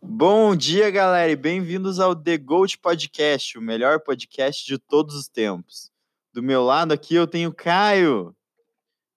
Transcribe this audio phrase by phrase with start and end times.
[0.00, 5.28] Bom dia, galera, e bem-vindos ao The Gold Podcast, o melhor podcast de todos os
[5.28, 5.90] tempos.
[6.32, 8.34] Do meu lado aqui eu tenho Caio.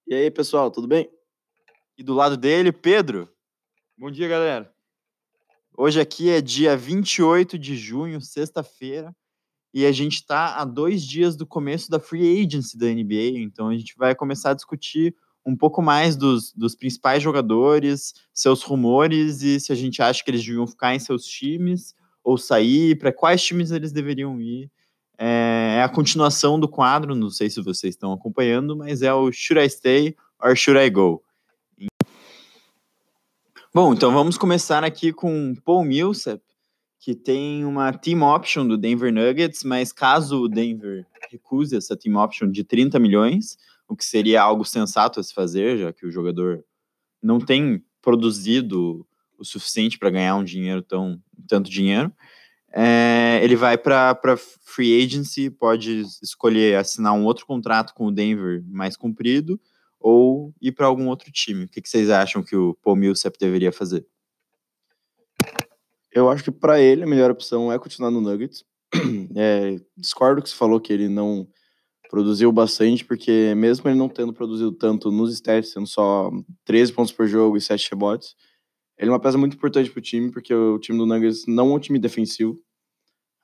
[0.06, 1.10] E aí, pessoal, tudo bem?
[1.96, 3.26] E do lado dele, Pedro.
[3.96, 4.70] Bom dia, galera.
[5.74, 9.16] Hoje aqui é dia 28 de junho, sexta-feira,
[9.72, 13.68] e a gente está a dois dias do começo da free agency da NBA, então
[13.68, 15.14] a gente vai começar a discutir
[15.46, 20.30] um pouco mais dos, dos principais jogadores, seus rumores e se a gente acha que
[20.30, 21.94] eles deviam ficar em seus times
[22.24, 24.68] ou sair, para quais times eles deveriam ir.
[25.16, 29.30] É, é a continuação do quadro, não sei se vocês estão acompanhando, mas é o
[29.30, 31.22] Should I Stay or Should I Go?
[33.72, 36.42] Bom, então vamos começar aqui com Paul Millsap,
[36.98, 42.16] que tem uma team option do Denver Nuggets, mas caso o Denver recuse essa team
[42.16, 43.56] option de 30 milhões,
[43.88, 46.64] o que seria algo sensato a se fazer, já que o jogador
[47.22, 49.06] não tem produzido
[49.38, 52.12] o suficiente para ganhar um dinheiro tão tanto dinheiro.
[52.72, 58.62] É, ele vai para free agency, pode escolher assinar um outro contrato com o Denver
[58.66, 59.58] mais comprido
[59.98, 61.64] ou ir para algum outro time.
[61.64, 64.06] O que, que, vocês acham que o Paul Millsap deveria fazer?
[66.12, 68.64] Eu acho que para ele a melhor opção é continuar no Nuggets.
[69.34, 71.46] É, discordo que você falou que ele não
[72.08, 76.30] produziu bastante, porque mesmo ele não tendo produzido tanto nos stats, sendo só
[76.64, 78.34] 13 pontos por jogo e 7 rebotes,
[78.98, 81.72] ele é uma peça muito importante para o time, porque o time do Nuggets não
[81.72, 82.58] é um time defensivo.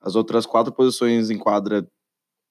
[0.00, 1.86] As outras quatro posições em quadra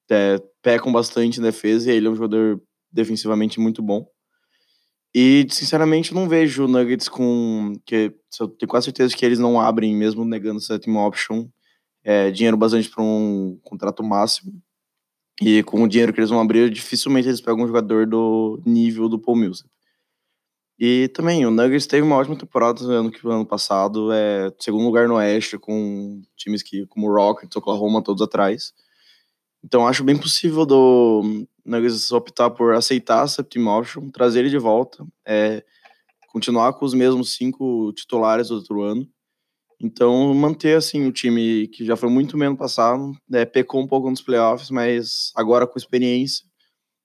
[0.10, 4.08] é, pecam bastante em defesa e ele é um jogador defensivamente muito bom.
[5.14, 7.74] E, sinceramente, eu não vejo o Nuggets com.
[7.86, 11.50] que Eu tenho quase certeza que eles não abrem, mesmo negando team option,
[12.04, 14.54] é, dinheiro bastante para um contrato máximo.
[15.42, 19.10] E com o dinheiro que eles vão abrir, dificilmente eles pegam um jogador do nível
[19.10, 19.68] do Paul Millsap.
[20.80, 25.08] E também, o Nuggets teve uma ótima temporada no ano, ano passado, é segundo lugar
[25.08, 28.72] no Oeste, com times que, como o Rockets, Oklahoma, todos atrás.
[29.64, 34.58] Então acho bem possível do Nuggets optar por aceitar essa team option, trazer ele de
[34.60, 35.64] volta, é,
[36.28, 39.08] continuar com os mesmos cinco titulares do outro ano
[39.84, 44.12] então, manter assim o time que já foi muito menos passado, né, pecou um pouco
[44.12, 46.46] nos playoffs, mas agora com experiência,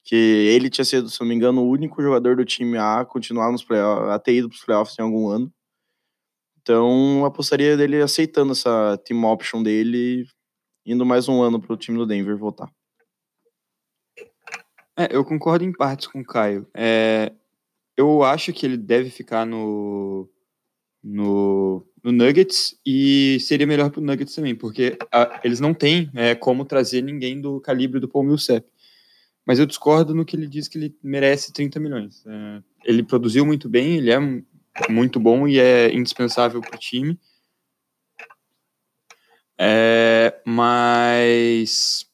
[0.04, 3.50] que ele tinha sido, se não me engano, o único jogador do time a continuar
[3.50, 5.50] nos playoffs, a ter ido para os playoffs em algum ano.
[6.60, 10.26] Então, apostaria dele aceitando essa team option dele,
[10.84, 12.70] indo mais um ano para o time do Denver voltar.
[14.98, 16.68] É, eu concordo em partes com o Caio.
[16.74, 17.32] É,
[17.96, 20.28] eu acho que ele deve ficar no,
[21.02, 25.74] no no Nuggets e seria melhor para o Nuggets também, porque a, ah, eles não
[25.74, 28.64] têm é, como trazer ninguém do calibre do Paul Millsap.
[29.44, 32.24] Mas eu discordo no que ele diz que ele merece 30 milhões.
[32.24, 34.18] É, ele produziu muito bem, ele é
[34.88, 37.18] muito bom e é indispensável para o time.
[39.58, 42.06] É, mas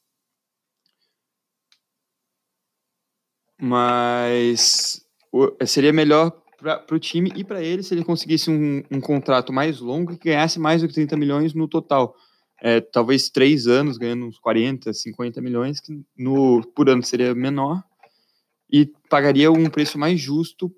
[3.58, 5.06] mas
[5.66, 9.80] seria melhor para o time e para ele se ele conseguisse um, um, contrato mais
[9.80, 12.16] longo que ganhasse mais do que 30 milhões no total.
[12.60, 17.82] É, talvez três anos ganhando uns 40, 50 milhões, que no, por ano seria menor,
[18.70, 20.72] e pagaria um preço mais justo,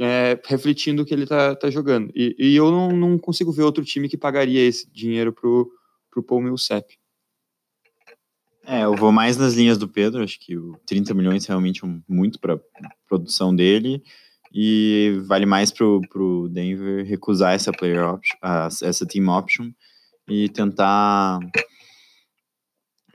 [0.00, 2.10] é, refletindo o que ele está tá jogando.
[2.14, 6.22] E, e eu não, não, consigo ver outro time que pagaria esse dinheiro para o
[6.26, 6.86] Paul Millsap.
[8.64, 11.88] É, eu vou mais nas linhas do Pedro, acho que o 30 milhões realmente é
[12.08, 12.58] muito para
[13.06, 14.02] produção dele
[14.58, 18.38] e vale mais pro, pro Denver recusar essa player option,
[18.82, 19.70] essa team option
[20.26, 21.38] e tentar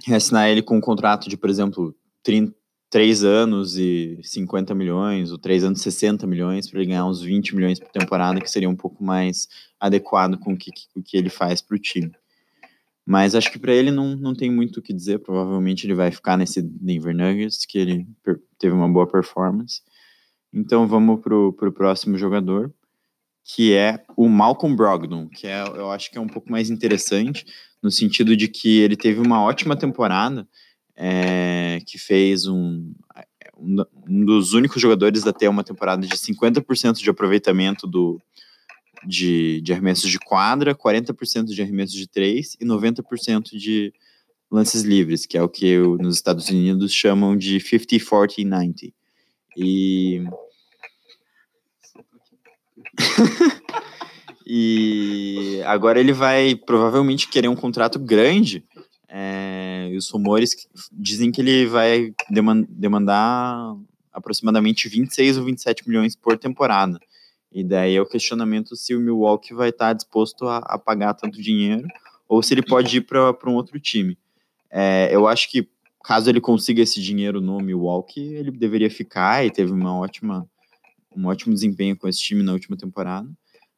[0.06, 2.54] reassinar ele com um contrato de, por exemplo, 30,
[2.92, 7.24] 3 anos e 50 milhões, ou 3 anos e 60 milhões, para ele ganhar uns
[7.24, 9.48] 20 milhões por temporada, que seria um pouco mais
[9.80, 12.12] adequado com o que, o que ele faz para o time.
[13.04, 16.12] Mas acho que para ele não, não tem muito o que dizer, provavelmente ele vai
[16.12, 18.06] ficar nesse Denver Nuggets, que ele
[18.60, 19.82] teve uma boa performance.
[20.54, 22.74] Então vamos para o próximo jogador,
[23.44, 27.46] que é o Malcolm Brogdon, que é, eu acho que é um pouco mais interessante,
[27.82, 30.48] no sentido de que ele teve uma ótima temporada,
[30.96, 32.94] é, que fez um,
[33.58, 38.22] um dos únicos jogadores a ter uma temporada de 50% de aproveitamento do,
[39.06, 43.94] de, de arremessos de quadra, 40% de arremessos de três e 90% de
[44.50, 49.01] lances livres, que é o que nos Estados Unidos chamam de 50, 40, 90.
[49.58, 50.24] E.
[54.46, 58.64] e agora ele vai provavelmente querer um contrato grande.
[59.08, 60.52] É, e os rumores
[60.92, 63.76] dizem que ele vai demandar
[64.12, 67.00] aproximadamente 26 ou 27 milhões por temporada.
[67.52, 71.42] E daí é o questionamento se o Milwaukee vai estar disposto a, a pagar tanto
[71.42, 71.86] dinheiro
[72.28, 74.18] ou se ele pode ir para um outro time.
[74.70, 75.68] É, eu acho que
[76.04, 80.48] caso ele consiga esse dinheiro no Milwaukee, ele deveria ficar e teve uma ótima,
[81.16, 83.30] um ótimo desempenho com esse time na última temporada.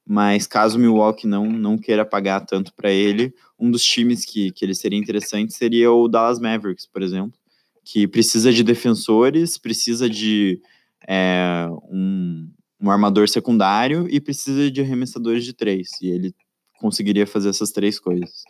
[0.06, 4.52] Mas caso o Milwaukee não, não queira pagar tanto para ele, um dos times que,
[4.52, 7.38] que ele seria interessante seria o Dallas Mavericks, por exemplo,
[7.86, 10.62] que precisa de defensores, precisa de
[11.08, 12.50] é, um,
[12.82, 15.90] um armador secundário e precisa de arremessadores de três.
[16.02, 16.36] E ele
[16.80, 18.44] conseguiria fazer essas três coisas.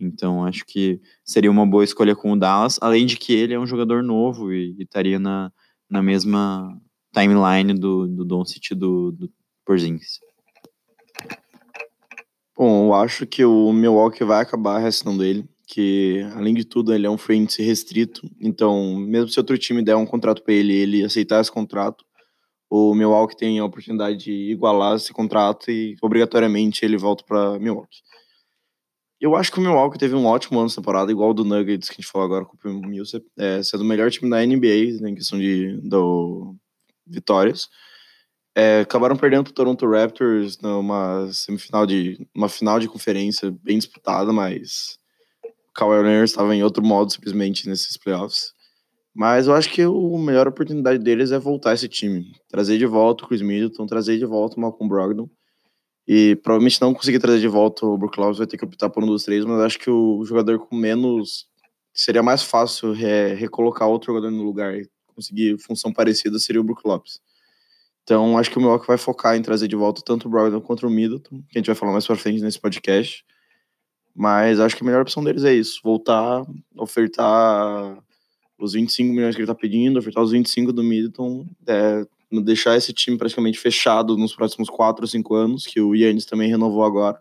[0.00, 3.58] Então, acho que seria uma boa escolha com o Dallas, além de que ele é
[3.58, 5.52] um jogador novo e, estaria na,
[5.88, 6.76] na mesma
[7.12, 9.30] timeline do, do Doncic do, do
[9.64, 10.18] Porzingis.
[12.56, 17.06] Bom, eu acho que o Milwaukee vai acabar restando ele, que além de tudo ele
[17.06, 21.04] é um free restrito, então mesmo se outro time der um contrato para ele, ele
[21.04, 22.04] aceitar esse contrato,
[22.68, 27.98] o Milwaukee tem a oportunidade de igualar esse contrato e obrigatoriamente ele volta para Milwaukee.
[29.20, 31.90] Eu acho que o Milwaukee teve um ótimo ano de temporada, igual o do Nuggets
[31.90, 34.98] que a gente falou agora com o Millsap, é, sendo o melhor time da NBA
[35.02, 36.56] né, em questão de do,
[37.06, 37.68] vitórias.
[38.56, 44.32] É, acabaram perdendo o Toronto Raptors numa semifinal de uma final de conferência bem disputada,
[44.32, 44.98] mas
[45.44, 48.54] o Kawhi Leonard estava em outro modo simplesmente nesses playoffs.
[49.14, 53.24] Mas eu acho que a melhor oportunidade deles é voltar esse time, trazer de volta
[53.24, 55.28] o Chris Middleton, trazer de volta o Malcolm Brogdon
[56.12, 59.04] e provavelmente não conseguir trazer de volta o Brook Lopes vai ter que optar por
[59.04, 61.46] um dos três, mas acho que o jogador com menos
[61.94, 66.64] seria mais fácil re recolocar outro jogador no lugar e conseguir função parecida seria o
[66.64, 67.20] Brook Lopes.
[68.02, 70.84] Então, acho que o Milwaukee vai focar em trazer de volta tanto o Brogdon quanto
[70.84, 73.24] o Middleton, que a gente vai falar mais pra frente nesse podcast.
[74.12, 76.42] Mas acho que a melhor opção deles é isso: voltar,
[76.76, 78.02] ofertar
[78.58, 82.92] os 25 milhões que ele tá pedindo, ofertar os 25 do Middleton, é, deixar esse
[82.92, 87.20] time praticamente fechado nos próximos 4 ou 5 anos, que o Yannis também renovou agora.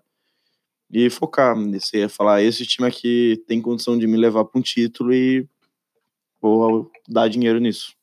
[0.91, 4.61] E focar, você ia falar, esse time aqui tem condição de me levar para um
[4.61, 5.47] título e
[6.41, 7.93] vou dar dinheiro nisso.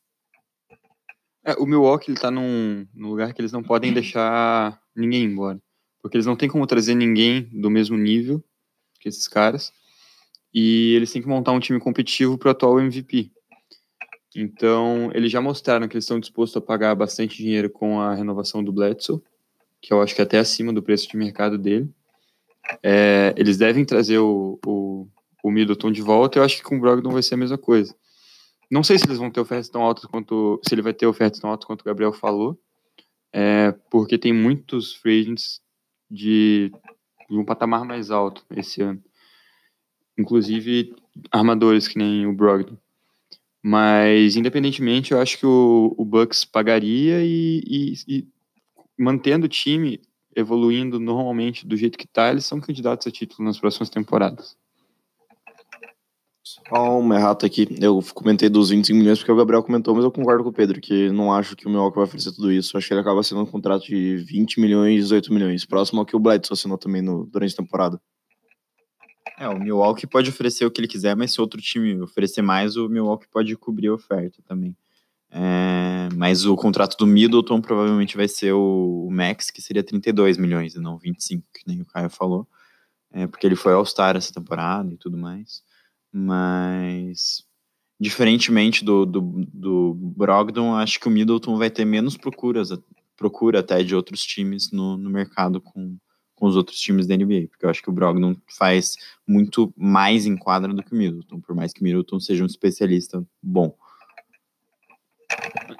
[1.44, 5.60] É, o Milwaukee ele tá num, num, lugar que eles não podem deixar ninguém embora.
[6.02, 8.42] Porque eles não têm como trazer ninguém do mesmo nível
[8.98, 9.72] que esses caras.
[10.52, 13.30] E eles têm que montar um time competitivo para o atual MVP.
[14.36, 18.62] Então, eles já mostraram que eles estão dispostos a pagar bastante dinheiro com a renovação
[18.62, 19.22] do Bledsoe,
[19.80, 21.88] que eu acho que é até acima do preço de mercado dele.
[22.82, 25.08] É, eles devem trazer o, o,
[25.42, 26.38] o Middleton de volta.
[26.38, 27.94] Eu acho que com o Brogdon vai ser a mesma coisa.
[28.70, 30.60] Não sei se eles vão ter ofertas tão altas quanto.
[30.66, 32.60] Se ele vai ter ofertas tão altas quanto o Gabriel falou.
[33.32, 35.60] É, porque tem muitos free agents
[36.10, 36.72] de,
[37.30, 39.02] de um patamar mais alto esse ano.
[40.18, 40.94] Inclusive
[41.30, 42.76] armadores que nem o Brogdon.
[43.68, 48.28] Mas, independentemente, eu acho que o, o Bucks pagaria e, e, e,
[48.96, 50.00] mantendo o time
[50.36, 54.56] evoluindo normalmente do jeito que está, eles são candidatos a título nas próximas temporadas.
[56.44, 57.66] Só um errato aqui.
[57.80, 60.80] Eu comentei dos 25 milhões porque o Gabriel comentou, mas eu concordo com o Pedro,
[60.80, 62.78] que não acho que o Milwaukee vai oferecer tudo isso.
[62.78, 66.06] Acho que ele acaba sendo um contrato de 20 milhões e 18 milhões, próximo ao
[66.06, 68.00] que o Bledsoe assinou também no, durante a temporada.
[69.38, 72.76] É, o Milwaukee pode oferecer o que ele quiser, mas se outro time oferecer mais,
[72.76, 74.74] o Milwaukee pode cobrir a oferta também.
[75.30, 80.74] É, mas o contrato do Middleton provavelmente vai ser o, Max, que seria 32 milhões
[80.74, 82.48] e não 25, que nem o Caio falou.
[83.12, 85.62] É, porque ele foi All-Star essa temporada e tudo mais.
[86.10, 87.44] Mas,
[88.00, 89.20] diferentemente do, do,
[89.52, 92.70] do Brogdon, acho que o Middleton vai ter menos procuras,
[93.16, 95.98] procura até de outros times no, no mercado com,
[96.36, 100.26] com os outros times da NBA, porque eu acho que o Brogdon faz muito mais
[100.26, 103.74] em quadra do que o Middleton, por mais que o Middleton seja um especialista bom.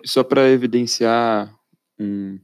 [0.05, 1.55] Só para evidenciar
[1.99, 2.41] um,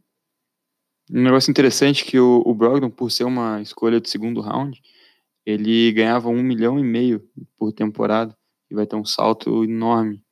[1.10, 4.80] um negócio interessante que o, o Brogdon, por ser uma escolha de segundo round,
[5.44, 7.26] ele ganhava um milhão e meio
[7.56, 8.36] por temporada
[8.70, 10.22] e vai ter um salto enorme.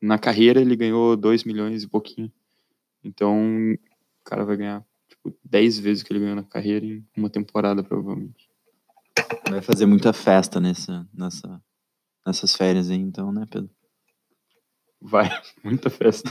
[0.00, 2.32] Na carreira ele ganhou dois milhões e pouquinho.
[3.04, 3.78] Então o
[4.24, 4.84] cara vai ganhar
[5.44, 8.48] 10 vezes o que ele ganhou na carreira em uma temporada, provavelmente.
[9.50, 11.62] Vai fazer muita festa nessa, nessa,
[12.26, 13.70] nessas férias aí, então, né, Pedro?
[15.00, 15.30] Vai,
[15.62, 16.30] muita festa.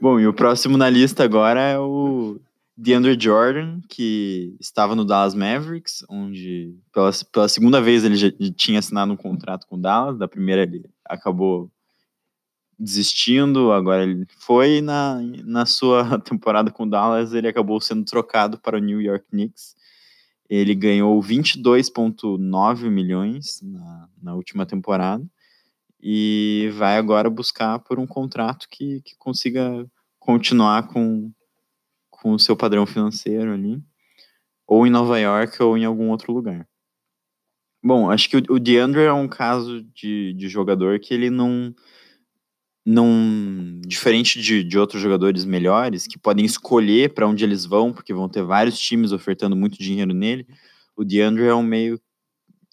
[0.00, 2.40] Bom, e o próximo na lista agora é o
[2.76, 8.78] DeAndre Jordan, que estava no Dallas Mavericks, onde pela, pela segunda vez ele já tinha
[8.78, 11.70] assinado um contrato com o Dallas, da primeira ele acabou
[12.78, 18.58] desistindo, agora ele foi na, na sua temporada com o Dallas, ele acabou sendo trocado
[18.58, 19.76] para o New York Knicks.
[20.48, 25.24] Ele ganhou 22,9 milhões na, na última temporada
[26.00, 29.84] e vai agora buscar por um contrato que, que consiga
[30.18, 31.30] continuar com
[32.22, 33.80] com o seu padrão financeiro ali,
[34.66, 36.66] ou em Nova York ou em algum outro lugar.
[37.82, 41.74] Bom, acho que o, o DeAndre é um caso de, de jogador que ele não
[42.88, 48.14] não diferente de, de outros jogadores melhores que podem escolher para onde eles vão, porque
[48.14, 50.46] vão ter vários times ofertando muito dinheiro nele.
[50.96, 52.00] O DeAndre é um meio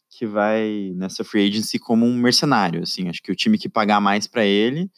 [0.09, 3.99] que vai nessa free agency como um mercenário, assim, acho que o time que pagar
[3.99, 4.89] mais para ele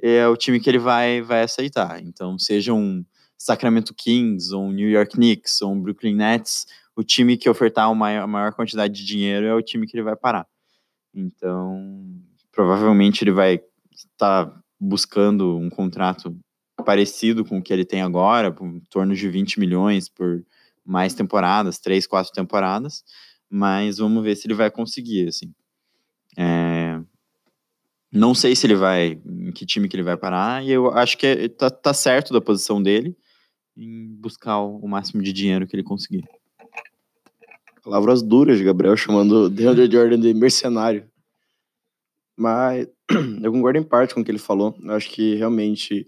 [0.00, 2.00] é o time que ele vai vai aceitar.
[2.00, 3.04] Então, seja um
[3.36, 7.92] Sacramento Kings, ou um New York Knicks, ou um Brooklyn Nets, o time que ofertar
[7.92, 10.46] maior, maior quantidade de dinheiro é o time que ele vai parar.
[11.12, 12.22] Então,
[12.52, 13.60] provavelmente ele vai
[14.06, 16.36] estar buscando um contrato
[16.84, 20.44] parecido com o que ele tem agora, em torno de 20 milhões por
[20.84, 23.04] mais temporadas, três, quatro temporadas,
[23.48, 25.52] mas vamos ver se ele vai conseguir, assim.
[26.36, 27.00] É...
[28.12, 31.16] Não sei se ele vai, em que time que ele vai parar, e eu acho
[31.16, 33.16] que é, tá, tá certo da posição dele
[33.76, 36.24] em buscar o, o máximo de dinheiro que ele conseguir.
[37.82, 41.08] Palavras duras Gabriel chamando DeAndre Jordan de mercenário.
[42.36, 42.88] Mas
[43.42, 44.76] eu concordo em parte com o que ele falou.
[44.82, 46.06] Eu acho que realmente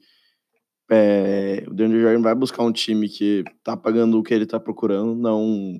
[0.90, 4.60] é, o DeAndre Jordan vai buscar um time que tá pagando o que ele tá
[4.60, 5.76] procurando, não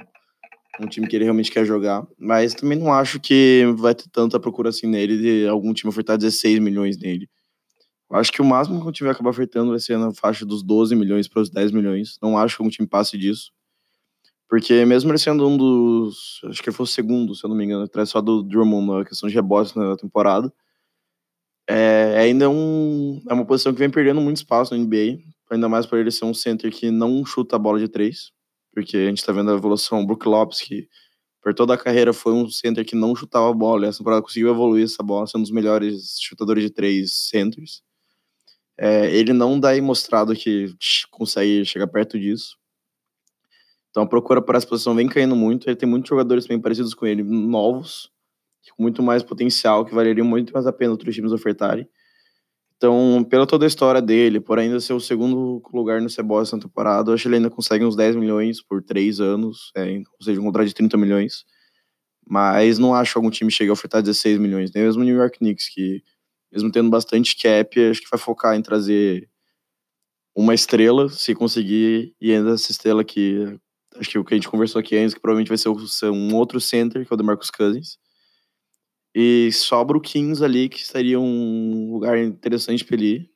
[0.80, 2.06] um time que ele realmente quer jogar.
[2.18, 6.16] Mas também não acho que vai ter tanta procura assim nele de algum time ofertar
[6.16, 7.28] 16 milhões nele.
[8.10, 10.44] Eu acho que o máximo que o time vai acabar ofertando vai ser na faixa
[10.44, 12.18] dos 12 milhões para os 10 milhões.
[12.22, 13.52] Não acho que um time passe disso.
[14.48, 16.40] Porque mesmo ele sendo um dos.
[16.44, 18.98] Acho que ele foi o segundo, se eu não me engano, atrás só do Drummond
[18.98, 20.52] na questão de rebotes na temporada.
[21.68, 25.18] É, ainda é, um, é uma posição que vem perdendo muito espaço na NBA.
[25.50, 28.32] Ainda mais por ele ser um center que não chuta a bola de três.
[28.72, 30.00] Porque a gente está vendo a evolução.
[30.00, 30.88] O Brook Lopes, que
[31.42, 33.86] por toda a carreira foi um center que não chutava a bola.
[33.86, 37.82] E essa temporada conseguiu evoluir essa bola, sendo um dos melhores chutadores de três centers.
[38.78, 40.74] É, ele não dá aí mostrado que
[41.10, 42.56] consegue chegar perto disso.
[43.90, 45.68] Então a procura para essa posição vem caindo muito.
[45.68, 48.10] Ele tem muitos jogadores bem parecidos com ele, novos,
[48.70, 51.88] com muito mais potencial, que valeriam muito mais a pena outros times ofertarem.
[52.76, 56.58] Então, pela toda a história dele, por ainda ser o segundo lugar no Cebola essa
[56.58, 60.40] temporada, acho que ele ainda consegue uns 10 milhões por três anos, é, ou seja,
[60.40, 61.44] um contrato de 30 milhões.
[62.28, 65.16] Mas não acho que algum time chegue a ofertar 16 milhões, nem mesmo o New
[65.16, 66.02] York Knicks, que
[66.50, 69.28] mesmo tendo bastante cap, acho que vai focar em trazer
[70.34, 73.58] uma estrela, se conseguir, e ainda essa estrela que
[73.96, 75.68] acho que o que a gente conversou aqui antes, que provavelmente vai ser
[76.08, 77.98] um outro center, que é o DeMarcus Cousins.
[79.14, 83.30] E sobra o Kings ali, que seria um lugar interessante para ele ir.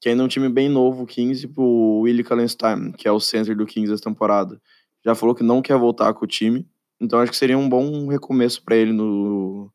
[0.00, 3.12] Que ainda é um time bem novo, o Kings, e pro Willie Kallenstein, que é
[3.12, 4.60] o center do Kings essa temporada.
[5.04, 6.66] Já falou que não quer voltar com o time.
[7.00, 9.70] Então acho que seria um bom recomeço para ele no,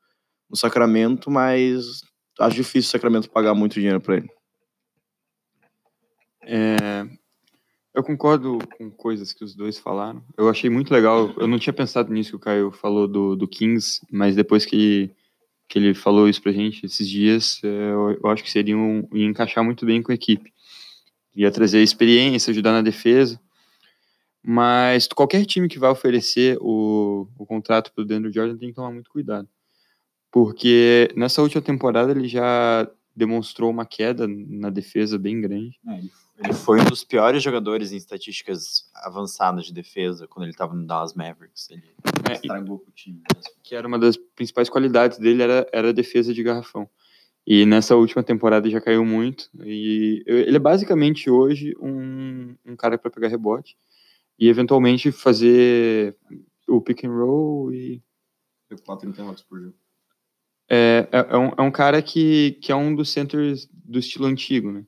[0.49, 2.01] no Sacramento, mas
[2.39, 4.29] acho difícil o Sacramento pagar muito dinheiro para ele.
[6.41, 7.07] É,
[7.93, 10.23] eu concordo com coisas que os dois falaram.
[10.37, 11.33] Eu achei muito legal.
[11.37, 15.11] Eu não tinha pensado nisso que o Caio falou do, do Kings, mas depois que,
[15.69, 19.25] que ele falou isso pra gente esses dias, é, eu, acho que seria um, ia
[19.25, 20.51] encaixar muito bem com a equipe.
[21.35, 23.39] Ia trazer experiência, ajudar na defesa.
[24.43, 28.91] Mas qualquer time que vai oferecer o, o contrato pro Daniel Jordan tem que tomar
[28.91, 29.47] muito cuidado.
[30.31, 35.79] Porque nessa última temporada ele já demonstrou uma queda na defesa bem grande.
[35.87, 36.11] É, ele
[36.53, 41.13] foi um dos piores jogadores em estatísticas avançadas de defesa quando ele estava no Dallas
[41.13, 41.69] Mavericks.
[41.69, 41.83] Ele
[42.29, 43.21] é, estragou o time.
[43.33, 43.51] Mesmo.
[43.63, 46.89] Que era uma das principais qualidades dele, era, era a defesa de garrafão.
[47.45, 49.49] E nessa última temporada já caiu muito.
[49.63, 53.77] E ele é basicamente hoje um, um cara para pegar rebote
[54.37, 56.15] e eventualmente fazer
[56.67, 58.01] o pick and roll e.
[58.85, 59.11] 4
[59.49, 59.75] por jogo.
[60.69, 64.27] É, é, é, um, é um cara que, que é um dos centers do estilo
[64.27, 64.85] antigo, né?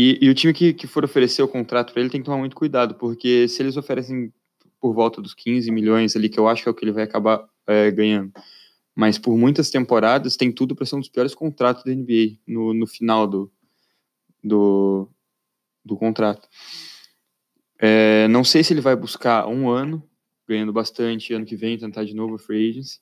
[0.00, 2.38] E, e o time que, que for oferecer o contrato para ele tem que tomar
[2.38, 4.32] muito cuidado, porque se eles oferecem
[4.80, 7.02] por volta dos 15 milhões ali, que eu acho que é o que ele vai
[7.02, 8.32] acabar é, ganhando,
[8.94, 12.72] mas por muitas temporadas tem tudo para ser um dos piores contratos da NBA no,
[12.72, 13.50] no final do,
[14.40, 15.08] do,
[15.84, 16.46] do contrato.
[17.76, 20.00] É, não sei se ele vai buscar um ano,
[20.46, 23.00] ganhando bastante, ano que vem tentar de novo a free agency.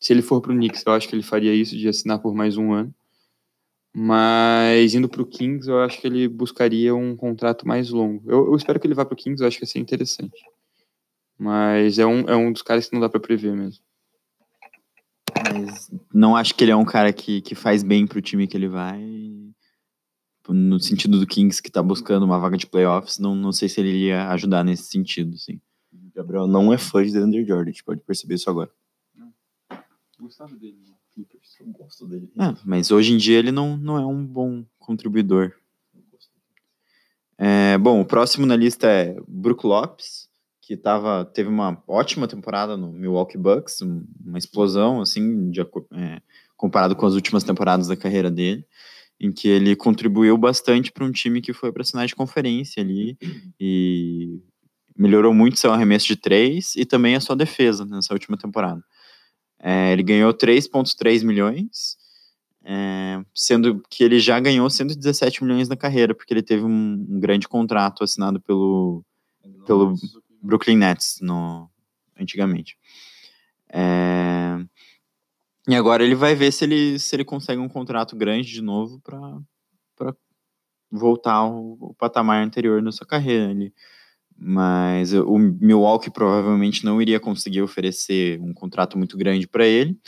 [0.00, 2.34] Se ele for para o Knicks, eu acho que ele faria isso, de assinar por
[2.34, 2.94] mais um ano.
[4.00, 8.22] Mas indo para o Kings, eu acho que ele buscaria um contrato mais longo.
[8.30, 10.40] Eu, eu espero que ele vá para o Kings, eu acho que vai ser interessante.
[11.36, 13.82] Mas é um, é um dos caras que não dá para prever mesmo.
[15.36, 18.46] Mas não acho que ele é um cara que, que faz bem para o time
[18.46, 19.04] que ele vai.
[20.48, 23.80] No sentido do Kings que está buscando uma vaga de playoffs, não, não sei se
[23.80, 25.60] ele iria ajudar nesse sentido, sim.
[26.14, 28.70] Gabriel não é fã de Andrew Jordan, a gente pode perceber isso agora.
[29.12, 29.34] Não.
[30.20, 30.78] Gostava dele.
[30.86, 30.94] Né?
[31.18, 31.56] Clippers.
[31.60, 32.30] Eu gosto dele.
[32.38, 35.52] É, mas hoje em dia ele não, não é um bom contribuidor.
[37.36, 40.28] É, bom, o próximo na lista é Brook Lopes,
[40.60, 46.20] que tava, teve uma ótima temporada no Milwaukee Bucks, uma explosão, assim, de, é,
[46.56, 48.66] comparado com as últimas temporadas da carreira dele,
[49.20, 53.16] em que ele contribuiu bastante para um time que foi para a de conferência ali
[53.58, 54.40] e
[54.96, 58.82] melhorou muito seu arremesso de três e também a sua defesa nessa última temporada.
[59.60, 61.96] É, ele ganhou 3,3 milhões,
[62.64, 67.18] é, sendo que ele já ganhou 117 milhões na carreira, porque ele teve um, um
[67.18, 69.04] grande contrato assinado pelo,
[69.66, 69.94] pelo
[70.42, 71.68] Brooklyn Nets no,
[72.18, 72.76] antigamente.
[73.70, 74.58] É,
[75.68, 79.00] e agora ele vai ver se ele, se ele consegue um contrato grande de novo
[79.00, 80.14] para
[80.90, 83.50] voltar ao, ao, patamar anterior na sua carreira.
[83.50, 83.74] Ele,
[84.40, 89.98] mas o Milwaukee provavelmente não iria conseguir oferecer um contrato muito grande para ele.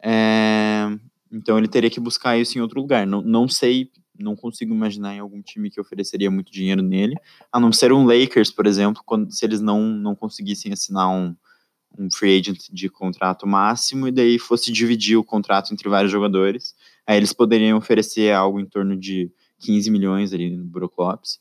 [0.00, 0.86] É,
[1.32, 3.04] então ele teria que buscar isso em outro lugar.
[3.04, 7.16] Não, não sei, não consigo imaginar em algum time que ofereceria muito dinheiro nele,
[7.52, 11.34] a não ser um Lakers, por exemplo, quando, se eles não, não conseguissem assinar um,
[11.98, 16.76] um free agent de contrato máximo e daí fosse dividir o contrato entre vários jogadores.
[17.04, 21.40] Aí eles poderiam oferecer algo em torno de 15 milhões ali no Brook Lopes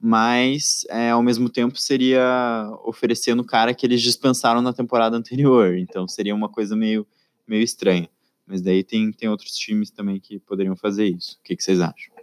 [0.00, 5.76] mas é, ao mesmo tempo seria oferecendo o cara que eles dispensaram na temporada anterior,
[5.76, 7.06] então seria uma coisa meio,
[7.46, 8.08] meio estranha.
[8.46, 11.38] Mas daí tem, tem outros times também que poderiam fazer isso.
[11.38, 12.14] O que, que vocês acham?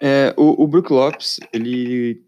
[0.00, 2.24] É, o, o Brook Lopes, ele,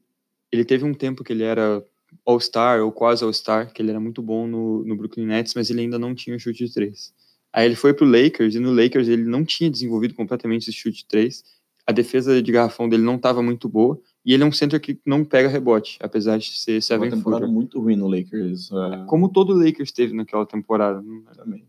[0.53, 1.85] ele teve um tempo que ele era
[2.25, 5.81] All-Star ou quase All-Star, que ele era muito bom no, no Brooklyn Nets, mas ele
[5.81, 7.13] ainda não tinha chute de três.
[7.53, 10.99] Aí ele foi pro Lakers, e no Lakers ele não tinha desenvolvido completamente esse chute
[10.99, 11.45] de três,
[11.87, 14.99] a defesa de garrafão dele não estava muito boa, e ele é um center que
[15.05, 17.55] não pega rebote, apesar de ser seven Uma temporada footer.
[17.55, 18.71] muito ruim no Lakers.
[18.73, 19.05] É...
[19.07, 21.05] Como todo o Lakers teve naquela temporada.
[21.37, 21.67] Também.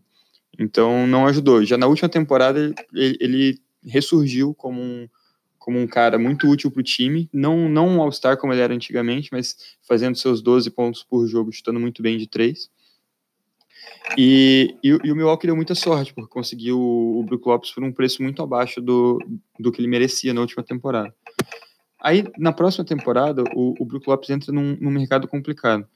[0.58, 1.62] Então não ajudou.
[1.64, 5.06] Já na última temporada ele, ele ressurgiu como um,
[5.58, 8.74] como um cara muito útil para o time, não, não um All-Star como ele era
[8.74, 12.70] antigamente, mas fazendo seus 12 pontos por jogo, chutando muito bem de três.
[14.16, 17.92] E, e, e, o Milwaukee deu muita sorte, porque conseguiu o, Brook Lopes por um
[17.92, 19.18] preço muito abaixo do,
[19.58, 21.12] do que ele merecia na última temporada.
[22.00, 25.86] Aí, na próxima temporada, o, o Brook Lopes entra num, num mercado complicado,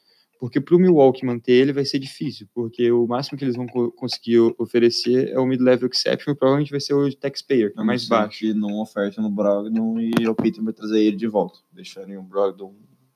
[0.41, 3.67] porque para o Milwaukee manter ele vai ser difícil, porque o máximo que eles vão
[3.67, 7.85] co conseguir oferecer é o mid-level exception, e provavelmente vai ser o taxpayer, que é
[7.85, 8.53] mais baixo.
[8.55, 12.75] Não oferta no Brogdon e o Peyton vai trazer ele de volta, deixando o Brogdon...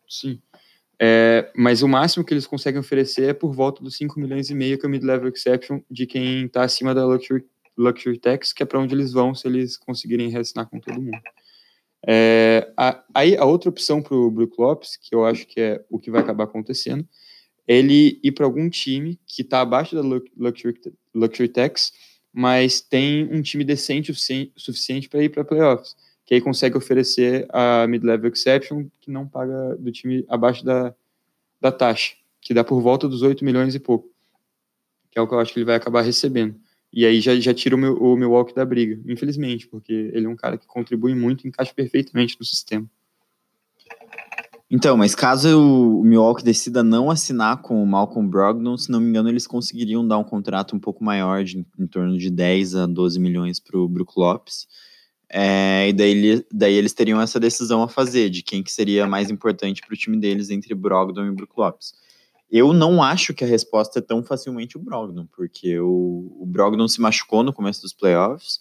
[0.09, 0.39] Sim.
[1.01, 4.55] É, mas o máximo que eles conseguem oferecer é por volta dos 5 milhões e
[4.55, 7.45] meio, que é o mid-level exception de quem está acima da luxury,
[7.77, 11.19] luxury tax, que é para onde eles vão se eles conseguirem reassinar com todo mundo.
[12.07, 15.85] É, a, aí a outra opção para o Brook Lopes, que eu acho que é
[15.91, 17.07] o que vai acabar acontecendo,
[17.67, 20.79] é ele ir para algum time que está abaixo da luxury,
[21.15, 21.93] luxury tax,
[22.33, 27.47] mas tem um time decente o suficiente para ir para playoffs que aí consegue oferecer
[27.51, 30.95] a mid-level exception, que não paga do time abaixo da,
[31.61, 34.09] da taxa, que dá por volta dos 8 milhões e pouco,
[35.11, 36.55] que é o que eu acho que ele vai acabar recebendo.
[36.93, 40.29] E aí já, já tira o, meu, o Milwaukee da briga, infelizmente, porque ele é
[40.29, 42.89] um cara que contribui muito e encaixa perfeitamente no sistema.
[44.71, 49.09] Então, mas caso o Milwaukee decida não assinar com o Malcolm Brogdon, se não me
[49.09, 52.87] engano, eles conseguiriam dar um contrato um pouco maior, de, em torno de 10 a
[52.87, 54.67] 12 milhões para o Brook Lopes.
[55.37, 59.31] É, e daí, daí eles teriam essa decisão a fazer de quem que seria mais
[59.31, 61.93] importante para o time deles entre Brogdon e Brook Lopes.
[62.49, 66.87] Eu não acho que a resposta é tão facilmente o Brogdon, porque o, o Brogdon
[66.87, 68.61] se machucou no começo dos playoffs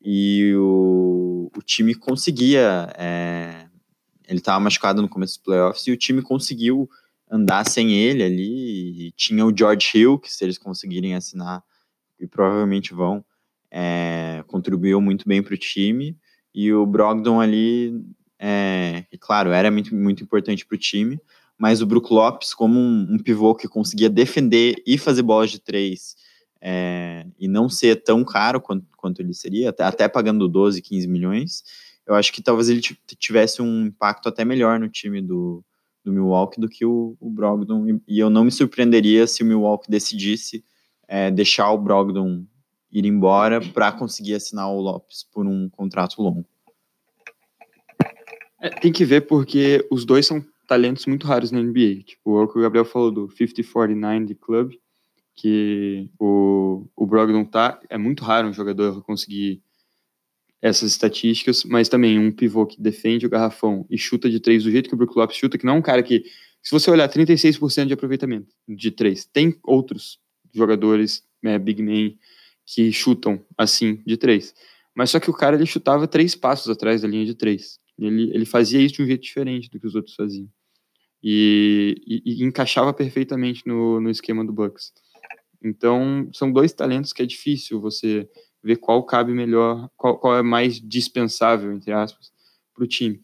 [0.00, 2.90] e o, o time conseguia.
[2.96, 3.66] É,
[4.26, 6.88] ele estava machucado no começo dos playoffs e o time conseguiu
[7.30, 9.12] andar sem ele ali.
[9.12, 11.62] Tinha o George Hill, que se eles conseguirem assinar,
[12.18, 13.22] e provavelmente vão,
[13.70, 16.16] é, contribuiu muito bem para o time,
[16.54, 17.94] e o Brogdon ali,
[18.38, 21.20] é, claro, era muito, muito importante para o time,
[21.58, 25.58] mas o Brook Lopes, como um, um, pivô que conseguia defender e fazer bolas de
[25.58, 26.16] três,
[26.60, 31.06] é, e não ser tão caro quanto, quanto ele seria, até, até pagando 12, 15
[31.08, 31.62] milhões,
[32.06, 32.80] eu acho que talvez ele
[33.18, 35.64] tivesse um impacto até melhor no time do,
[36.04, 39.46] do Milwaukee do que o, o Brogdon, e, e eu não me surpreenderia se o
[39.46, 40.64] Milwaukee decidisse
[41.08, 42.44] é, deixar o Brogdon
[42.98, 46.46] ir embora para conseguir assinar o Lopes por um contrato longo.
[48.60, 52.02] É, tem que ver porque os dois são talentos muito raros na NBA.
[52.04, 54.72] Tipo, é o que o Gabriel falou do 50-49 de club,
[55.34, 57.78] que o, o Brogdon tá.
[57.90, 59.62] É muito raro um jogador conseguir
[60.62, 64.70] essas estatísticas, mas também um pivô que defende o garrafão e chuta de três do
[64.70, 66.24] jeito que o Brook Lopes chuta, que não é um cara que,
[66.62, 70.18] se você olhar 36% de aproveitamento de três, tem outros
[70.52, 72.16] jogadores, né, big man,
[72.66, 74.54] que chutam assim de três.
[74.94, 77.78] Mas só que o cara ele chutava três passos atrás da linha de três.
[77.98, 80.48] Ele, ele fazia isso de um jeito diferente do que os outros faziam.
[81.22, 84.92] E, e, e encaixava perfeitamente no, no esquema do Bucks.
[85.62, 88.28] Então, são dois talentos que é difícil você
[88.62, 92.32] ver qual cabe melhor, qual, qual é mais dispensável, entre aspas,
[92.74, 93.20] para o time.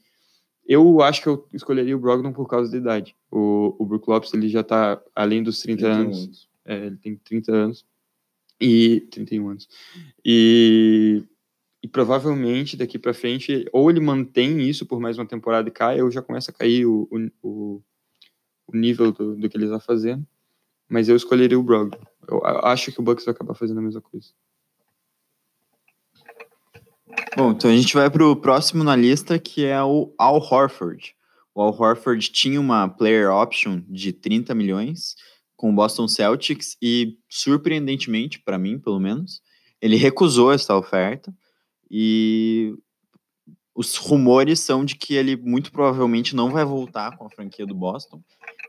[0.66, 3.16] Eu acho que eu escolheria o Brogdon por causa da idade.
[3.30, 6.24] O, o Brook Lopes ele já está além dos 30 anos.
[6.24, 6.48] anos.
[6.64, 7.84] É, ele tem 30 anos.
[8.64, 9.68] E 31 anos.
[10.24, 11.24] E,
[11.82, 16.00] e provavelmente daqui para frente, ou ele mantém isso por mais uma temporada e cai,
[16.00, 17.08] ou já começa a cair o,
[17.42, 17.82] o,
[18.68, 20.24] o nível do, do que ele está fazendo.
[20.88, 21.98] Mas eu escolheria o Brogdon.
[22.28, 24.28] Eu acho que o Bucks vai acabar fazendo a mesma coisa.
[27.36, 31.16] Bom, então a gente vai para o próximo na lista, que é o Al Horford.
[31.52, 35.16] O Al Horford tinha uma player option de 30 milhões
[35.62, 39.40] com o Boston Celtics e, surpreendentemente, para mim, pelo menos,
[39.80, 41.32] ele recusou essa oferta
[41.88, 42.74] e
[43.72, 47.76] os rumores são de que ele muito provavelmente não vai voltar com a franquia do
[47.76, 48.20] Boston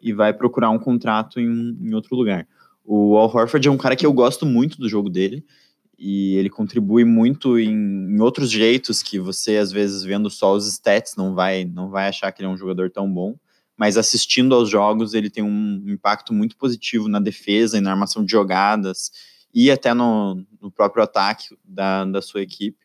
[0.03, 2.47] e vai procurar um contrato em, em outro lugar.
[2.85, 5.43] O Al Horford é um cara que eu gosto muito do jogo dele
[5.97, 10.67] e ele contribui muito em, em, outros jeitos que você às vezes vendo só os
[10.67, 13.35] stats não vai não vai achar que ele é um jogador tão bom,
[13.77, 18.23] mas assistindo aos jogos ele tem um impacto muito positivo na defesa e na armação
[18.23, 19.11] de jogadas
[19.53, 22.77] e até no, no próprio ataque da, da sua equipe.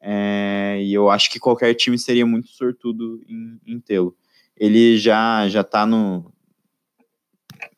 [0.00, 4.16] É, e eu acho que qualquer time seria muito sortudo em, em tê-lo.
[4.56, 6.32] Ele já já está no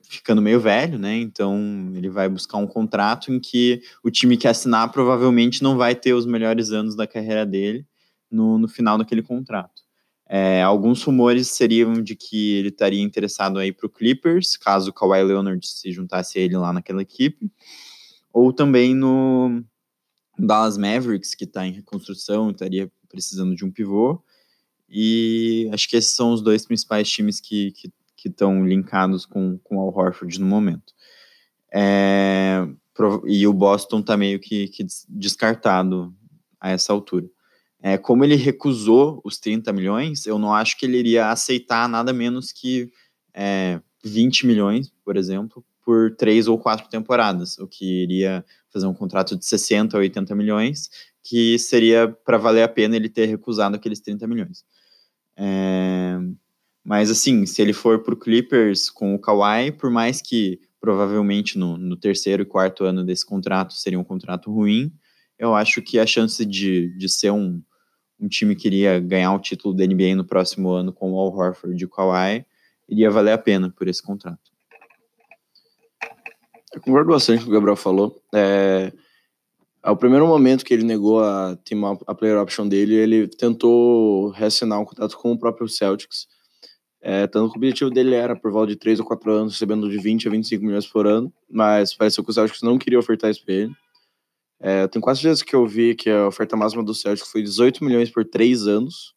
[0.03, 1.17] ficando meio velho, né?
[1.17, 5.95] Então ele vai buscar um contrato em que o time que assinar provavelmente não vai
[5.95, 7.87] ter os melhores anos da carreira dele
[8.31, 9.83] no, no final daquele contrato.
[10.33, 14.93] É, alguns rumores seriam de que ele estaria interessado aí para o Clippers, caso o
[14.93, 17.51] Kawhi Leonard se juntasse a ele lá naquela equipe,
[18.33, 19.61] ou também no
[20.39, 24.23] Dallas Mavericks, que está em reconstrução, estaria precisando de um pivô.
[24.89, 27.73] E acho que esses são os dois principais times que,
[28.25, 30.95] estão linkados com, com o Horford no momento.
[31.75, 32.69] É,
[33.27, 36.15] e o Boston está meio que, que, descartado
[36.61, 37.29] a essa altura.
[37.83, 42.13] É, como ele recusou os 30 milhões, eu não acho que ele iria aceitar nada
[42.13, 42.93] menos que
[43.33, 48.95] é, 20 milhões, por exemplo, por três ou quatro temporadas, o que iria fazer um
[48.95, 50.91] contrato de 60 ou 80 milhões,
[51.23, 54.65] que seria para valer a pena ele ter recusado aqueles 30 milhões.
[55.37, 56.19] É,
[56.85, 61.59] mas assim, se ele for para o Clippers com o Kawhi, por mais que provavelmente
[61.59, 64.93] no, no, terceiro e quarto ano desse contrato seria um contrato ruim,
[65.39, 67.63] eu acho que a chance de, de ser um,
[68.21, 71.35] um time que iria ganhar o título da NBA no próximo ano com o Al
[71.35, 72.45] Horford e o Kawhi
[72.89, 74.51] iria valer a pena por esse contrato.
[76.73, 78.23] Eu concordo bastante com o que o Gabriel falou.
[78.35, 78.93] É,
[79.83, 81.59] ao primeiro momento que ele negou a,
[82.07, 86.29] a player option dele, ele tentou reassinar um contrato com o próprio Celtics
[87.03, 89.89] é, tanto que o objetivo dele era por volta de 3 ou 4 anos, recebendo
[89.89, 93.31] de 20 a 25 milhões por ano, mas pareceu que o Celtics não queria ofertar
[93.31, 93.73] isso para ele.
[94.63, 97.43] É, eu tenho quase certeza que eu vi que a oferta máxima do Celtics foi
[97.43, 99.15] 18 milhões por 3 anos,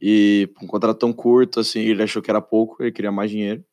[0.00, 3.64] e um contrato tão curto, assim, ele achou que era pouco, ele queria mais dinheiro.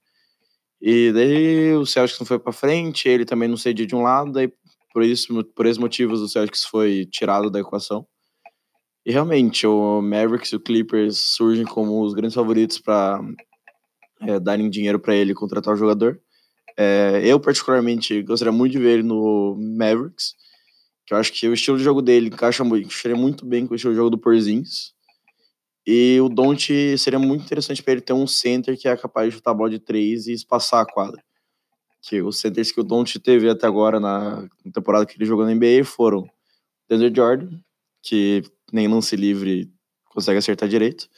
[0.82, 4.32] E daí o Celtics não foi para frente, ele também não cediu de um lado,
[4.32, 4.52] daí
[4.94, 8.06] por isso, por esses motivos o Celtics foi tirado da equação.
[9.06, 13.20] E realmente, o Mavericks e o Clippers surgem como os grandes favoritos para
[14.22, 16.20] é, darem dinheiro para ele contratar o jogador.
[16.78, 20.36] É, eu, particularmente, gostaria muito de ver ele no Mavericks,
[21.12, 23.74] que eu acho que o estilo de jogo dele encaixa muito, encaixaria muito bem com
[23.74, 24.94] o estilo de jogo do Porzingis.
[25.86, 29.36] E o Don't seria muito interessante para ele ter um center que é capaz de
[29.36, 31.22] chutar a bola de três e espaçar a quadra.
[32.02, 35.54] Que os centers que o Don't teve até agora na temporada que ele jogou na
[35.54, 36.30] NBA foram
[36.88, 37.60] Deandre Jordan,
[38.02, 39.70] que nem lance livre
[40.06, 41.10] consegue acertar direito.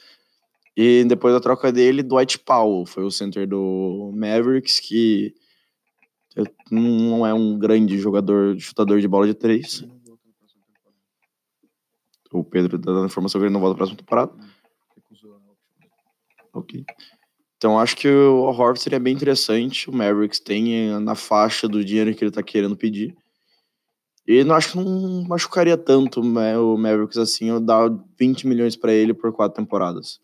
[0.76, 5.32] E depois da troca dele, Dwight Powell foi o center do Mavericks, que
[6.70, 9.84] não é um grande jogador, chutador de bola de três.
[12.32, 14.32] O Pedro tá dando informação que ele não volta para a próxima temporada.
[16.52, 16.84] Ok.
[17.56, 19.88] Então acho que o Horford seria bem interessante.
[19.88, 23.16] O Mavericks tem na faixa do dinheiro que ele está querendo pedir.
[24.26, 28.74] E não acho que não machucaria tanto né, o Mavericks assim, eu dar 20 milhões
[28.74, 30.18] para ele por quatro temporadas.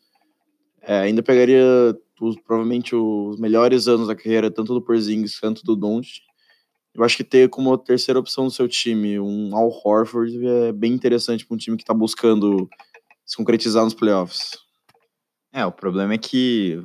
[0.83, 5.77] É, ainda pegaria os, provavelmente os melhores anos da carreira, tanto do Porzingis quanto do
[5.77, 6.23] Doncic.
[6.95, 10.93] Eu acho que ter como terceira opção do seu time um Al Horford é bem
[10.93, 12.69] interessante para um time que está buscando
[13.25, 14.59] se concretizar nos playoffs.
[15.53, 16.83] É, o problema é que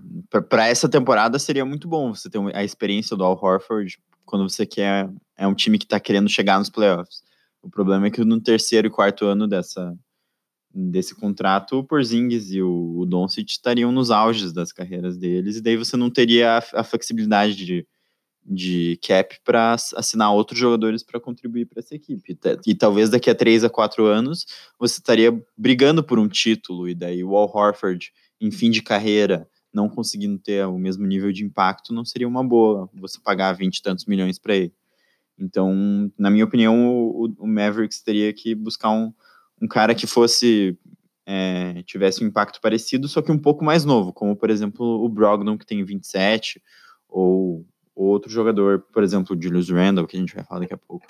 [0.50, 4.66] para essa temporada seria muito bom você ter a experiência do Al Horford quando você
[4.66, 7.24] quer é um time que está querendo chegar nos playoffs.
[7.62, 9.96] O problema é que no terceiro e quarto ano dessa
[10.76, 15.62] desse contrato, o Porzingis e o, o Doncic estariam nos auges das carreiras deles, e
[15.62, 17.88] daí você não teria a, a flexibilidade de,
[18.46, 22.38] de cap para assinar outros jogadores para contribuir para essa equipe.
[22.68, 24.46] E talvez daqui a três a quatro anos
[24.78, 28.12] você estaria brigando por um título, e daí o Al Horford,
[28.42, 32.44] em fim de carreira, não conseguindo ter o mesmo nível de impacto, não seria uma
[32.44, 34.74] boa você pagar 20 e tantos milhões para ele.
[35.38, 39.14] Então, na minha opinião, o, o Mavericks teria que buscar um,
[39.62, 40.78] um cara que fosse
[41.26, 45.10] é, tivesse um impacto parecido, só que um pouco mais novo, como por exemplo o
[45.10, 46.62] Brogdon, que tem 27,
[47.10, 47.66] ou
[47.96, 51.06] outro jogador, por exemplo, o Julius Randle, que a gente vai falar daqui a pouco.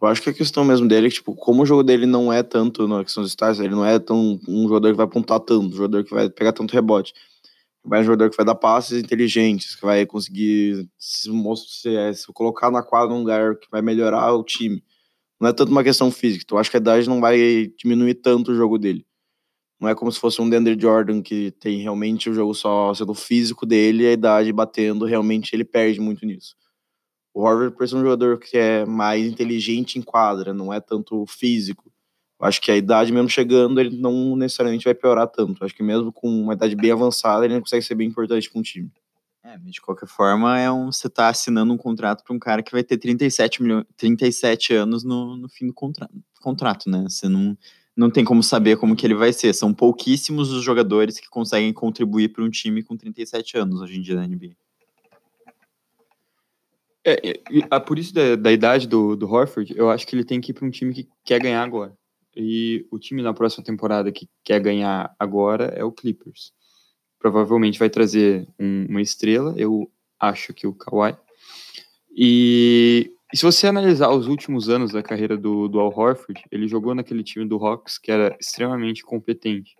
[0.00, 2.30] Eu acho que a questão mesmo dele é que, tipo, como o jogo dele não
[2.30, 5.40] é tanto na questão dos stars, ele não é tão um jogador que vai pontuar
[5.40, 7.14] tanto, um jogador que vai pegar tanto rebote.
[7.82, 11.30] Vai um jogador que vai dar passes inteligentes, que vai conseguir se,
[11.66, 14.84] se, é, se colocar na quadra num lugar que vai melhorar o time.
[15.40, 18.52] Não é tanto uma questão física, então acho que a idade não vai diminuir tanto
[18.52, 19.04] o jogo dele.
[19.80, 23.14] Não é como se fosse um Deandre Jordan que tem realmente o jogo só sendo
[23.14, 26.56] físico dele e a idade batendo, realmente ele perde muito nisso.
[27.34, 31.92] O Horford parece um jogador que é mais inteligente em quadra, não é tanto físico.
[32.40, 35.62] Eu acho que a idade mesmo chegando, ele não necessariamente vai piorar tanto.
[35.62, 38.58] Eu acho que mesmo com uma idade bem avançada, ele consegue ser bem importante para
[38.58, 38.90] um time.
[39.46, 42.72] É, de qualquer forma, é um, você está assinando um contrato para um cara que
[42.72, 47.04] vai ter 37, milhões, 37 anos no, no fim do contra, contrato, né?
[47.08, 47.56] Você não,
[47.96, 49.54] não tem como saber como que ele vai ser.
[49.54, 54.02] São pouquíssimos os jogadores que conseguem contribuir para um time com 37 anos hoje em
[54.02, 54.56] dia na NBA.
[57.04, 60.40] É, é, por isso da, da, idade do, do Horford, eu acho que ele tem
[60.40, 61.96] que ir para um time que quer ganhar agora.
[62.34, 66.52] E o time na próxima temporada que quer ganhar agora é o Clippers
[67.30, 71.16] provavelmente vai trazer um, uma estrela, eu acho que o Kawhi.
[72.16, 76.68] E, e, se você analisar os últimos anos da carreira do, do Al Horford, ele
[76.68, 79.74] jogou naquele time do Hawks que era extremamente competente.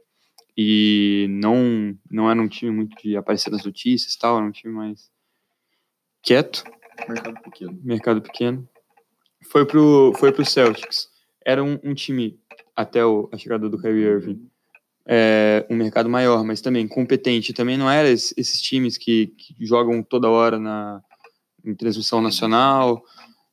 [0.59, 4.75] E não, não era um time muito de aparecer nas notícias tal, era um time
[4.75, 5.09] mais
[6.21, 6.65] quieto.
[7.09, 7.81] Mercado pequeno.
[7.85, 8.69] Mercado pequeno.
[9.53, 11.09] Foi pro, foi pro Celtics.
[11.45, 12.41] Era um, um time,
[12.75, 14.51] até o, a chegada do Kyrie Irving,
[15.07, 17.53] é, um mercado maior, mas também competente.
[17.53, 21.03] Também não era esses, times que, que, jogam toda hora na
[21.64, 23.03] em transmissão nacional.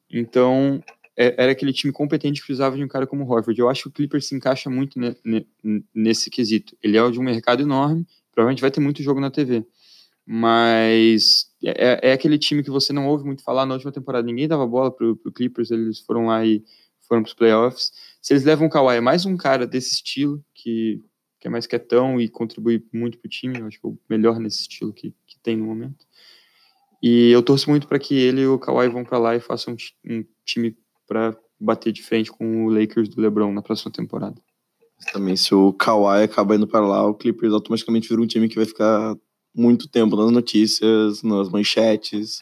[0.09, 0.83] Então,
[1.17, 3.59] é, era aquele time competente que precisava de um cara como o Horford.
[3.59, 5.45] Eu acho que o Clippers se encaixa muito ne, ne,
[5.93, 6.75] nesse quesito.
[6.81, 9.65] Ele é de um mercado enorme, provavelmente vai ter muito jogo na TV.
[10.25, 14.25] Mas é, é aquele time que você não ouve muito falar na última temporada.
[14.25, 16.63] Ninguém dava bola pro, pro Clippers, eles foram lá e
[17.07, 17.91] foram para os playoffs.
[18.21, 21.01] Se eles levam o Kawhi, é mais um cara desse estilo que
[21.43, 23.60] que é mais quietão e contribui muito para o time.
[23.60, 26.06] Eu acho que é o melhor nesse estilo que, que tem no momento.
[27.01, 29.75] E eu torço muito para que ele e o Kawhi vão para lá e façam
[30.06, 30.73] um, um time
[31.06, 34.41] para bater de frente com o Lakers do LeBron na próxima temporada.
[35.12, 38.56] Também, se o Kawhi acaba indo para lá, o Clippers automaticamente vira um time que
[38.56, 39.13] vai ficar
[39.53, 42.41] muito tempo nas notícias, nas manchetes.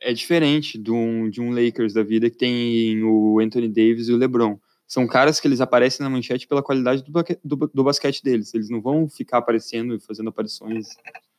[0.00, 4.12] É diferente de um, de um Lakers da vida que tem o Anthony Davis e
[4.14, 7.10] o LeBron são caras que eles aparecem na manchete pela qualidade do,
[7.44, 8.54] do, do basquete deles.
[8.54, 10.88] Eles não vão ficar aparecendo e fazendo aparições.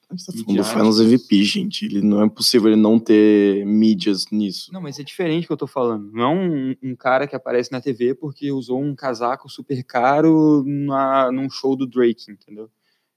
[0.09, 1.85] A gente tá falando do Finals MVP, gente.
[1.85, 4.71] Ele não é possível ele não ter mídias nisso.
[4.71, 6.11] Não, mas é diferente que eu tô falando.
[6.11, 10.63] Não é um, um cara que aparece na TV porque usou um casaco super caro
[10.65, 12.69] na, num show do Drake, entendeu?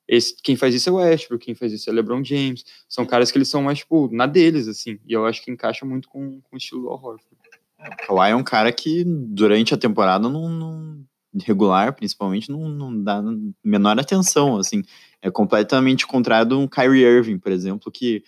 [0.07, 2.65] Esse, quem faz isso é o Westbrook, quem faz isso é LeBron James.
[2.89, 4.99] São caras que eles são mais, tipo, na deles, assim.
[5.07, 7.40] E eu acho que encaixa muito com, com o estilo do Al Horford.
[7.81, 11.05] O Kawhi é um cara que durante a temporada não, não
[11.43, 13.23] regular, principalmente, não, não dá
[13.65, 14.83] menor atenção, assim.
[15.23, 18.23] É completamente contrário um Kyrie Irving, por exemplo, que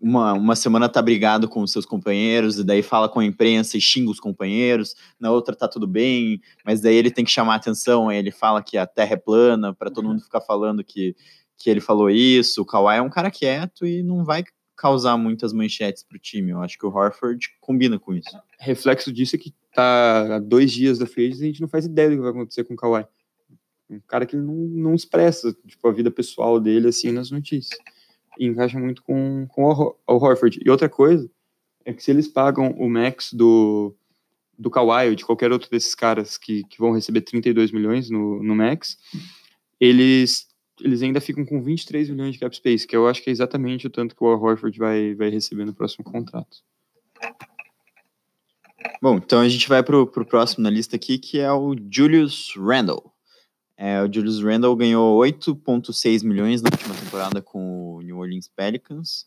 [0.00, 3.76] uma, uma semana tá brigado com os seus companheiros, e daí fala com a imprensa
[3.76, 7.54] e xinga os companheiros, na outra tá tudo bem, mas daí ele tem que chamar
[7.54, 10.12] a atenção, aí ele fala que a terra é plana, para todo uhum.
[10.12, 11.14] mundo ficar falando que,
[11.56, 12.62] que ele falou isso.
[12.62, 14.42] O Kawhi é um cara quieto e não vai
[14.82, 16.50] causar muitas manchetes para o time.
[16.50, 18.36] Eu acho que o Horford combina com isso.
[18.58, 21.86] Reflexo disso é que tá há dois dias da frente e a gente não faz
[21.86, 23.06] ideia do que vai acontecer com o Kawhi.
[23.88, 27.78] Um cara que não, não expressa tipo, a vida pessoal dele assim nas notícias.
[28.36, 30.58] E encaixa muito com, com o, o Horford.
[30.60, 31.30] E outra coisa
[31.84, 33.94] é que se eles pagam o max do,
[34.58, 38.42] do Kawhi ou de qualquer outro desses caras que, que vão receber 32 milhões no,
[38.42, 38.98] no max,
[39.78, 40.48] eles
[40.80, 43.86] eles ainda ficam com 23 milhões de cap space, que eu acho que é exatamente
[43.86, 46.58] o tanto que o Horford vai, vai receber no próximo contrato.
[49.00, 52.52] Bom, então a gente vai para o próximo na lista aqui, que é o Julius
[52.56, 53.12] Randle.
[53.76, 59.26] É, o Julius Randle ganhou 8,6 milhões na última temporada com o New Orleans Pelicans.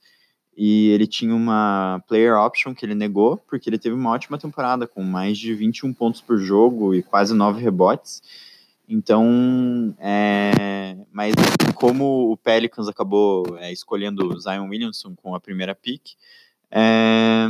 [0.55, 4.88] E ele tinha uma player option que ele negou, porque ele teve uma ótima temporada,
[4.88, 8.21] com mais de 21 pontos por jogo e quase 9 rebotes.
[8.88, 11.34] Então, é, mas
[11.74, 16.12] como o Pelicans acabou é, escolhendo o Zion Williamson com a primeira pick,
[16.69, 17.48] é,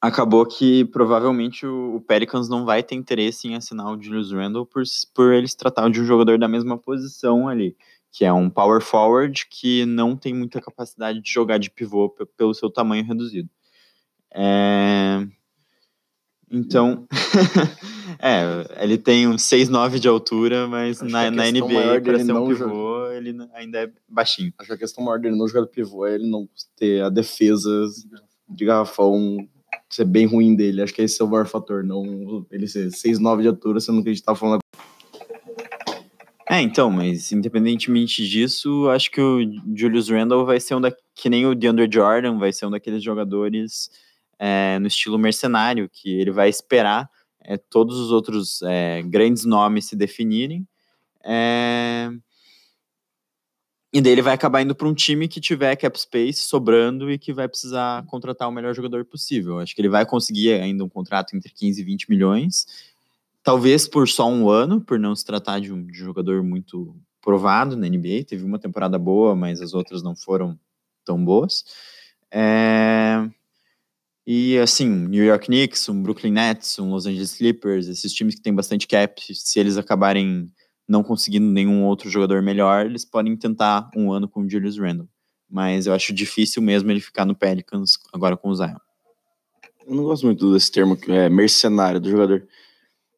[0.00, 4.64] acabou que provavelmente o, o, Pelicans não vai ter interesse em assinar o Julius Randle
[4.64, 4.82] por,
[5.14, 7.76] por eles tratar de um jogador da mesma posição ali,
[8.10, 12.54] que é um power forward que não tem muita capacidade de jogar de pivô pelo
[12.54, 13.50] seu tamanho reduzido.
[14.32, 15.26] É,
[16.50, 17.06] então,
[18.20, 22.54] é, ele tem um 6'9 de altura, mas na, na NBA, para ser um pivô,
[22.54, 23.14] joga...
[23.14, 24.52] ele ainda é baixinho.
[24.58, 27.70] Acho que a questão maior dele não jogar pivô é ele não ter a defesa
[28.48, 29.36] de garrafão
[29.88, 30.82] ser bem ruim dele.
[30.82, 34.08] Acho que esse é o maior fator, não ele ser 6'9 de altura, sendo que
[34.08, 34.60] a gente tá falando
[36.50, 39.38] é, então, mas independentemente disso, acho que o
[39.76, 43.02] Julius Randle vai ser um da que nem o DeAndre Jordan, vai ser um daqueles
[43.02, 43.90] jogadores
[44.38, 47.06] é, no estilo mercenário, que ele vai esperar
[47.48, 50.68] é, todos os outros é, grandes nomes se definirem.
[51.24, 52.10] É,
[53.90, 57.18] e daí ele vai acabar indo para um time que tiver cap space sobrando e
[57.18, 59.60] que vai precisar contratar o melhor jogador possível.
[59.60, 62.66] Acho que ele vai conseguir ainda um contrato entre 15 e 20 milhões,
[63.42, 66.94] talvez por só um ano, por não se tratar de um, de um jogador muito
[67.22, 68.24] provado na NBA.
[68.28, 70.58] Teve uma temporada boa, mas as outras não foram
[71.02, 71.64] tão boas.
[72.30, 73.26] É,
[74.30, 78.42] e assim, New York Knicks, um Brooklyn Nets, um Los Angeles Clippers, esses times que
[78.42, 80.52] têm bastante cap, se eles acabarem
[80.86, 85.08] não conseguindo nenhum outro jogador melhor, eles podem tentar um ano com o Julius Randle.
[85.48, 88.76] Mas eu acho difícil mesmo ele ficar no Pelicans agora com o Zion.
[89.86, 92.46] Eu não gosto muito desse termo é mercenário do jogador.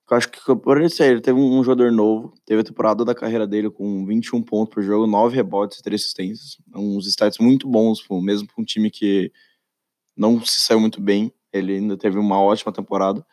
[0.08, 3.16] Eu acho que por ele ser, ele teve um jogador novo, teve a temporada da
[3.16, 6.56] carreira dele com 21 pontos por jogo, 9 rebotes e 3 assistências.
[6.72, 9.32] Uns stats muito bons, mesmo para um time que
[10.20, 11.32] não se saiu muito bem.
[11.50, 13.24] Ele ainda teve uma ótima temporada.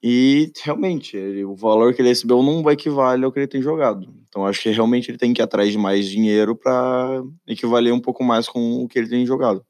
[0.00, 3.60] E realmente, ele, o valor que ele recebeu não vai equivaler ao que ele tem
[3.60, 4.08] jogado.
[4.28, 8.00] Então acho que realmente ele tem que ir atrás de mais dinheiro para equivaler um
[8.00, 9.64] pouco mais com o que ele tem jogado.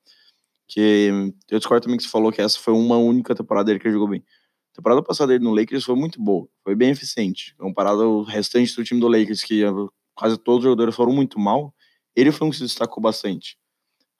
[0.68, 3.86] Que eu discordo também que você falou que essa foi uma única temporada dele que
[3.86, 4.22] ele jogou bem.
[4.72, 7.54] A temporada passada dele no Lakers foi muito boa, foi bem eficiente.
[7.58, 9.62] Comparado ao restante do time do Lakers, que
[10.14, 11.74] quase todos os jogadores foram muito mal,
[12.16, 13.58] ele foi um que se destacou bastante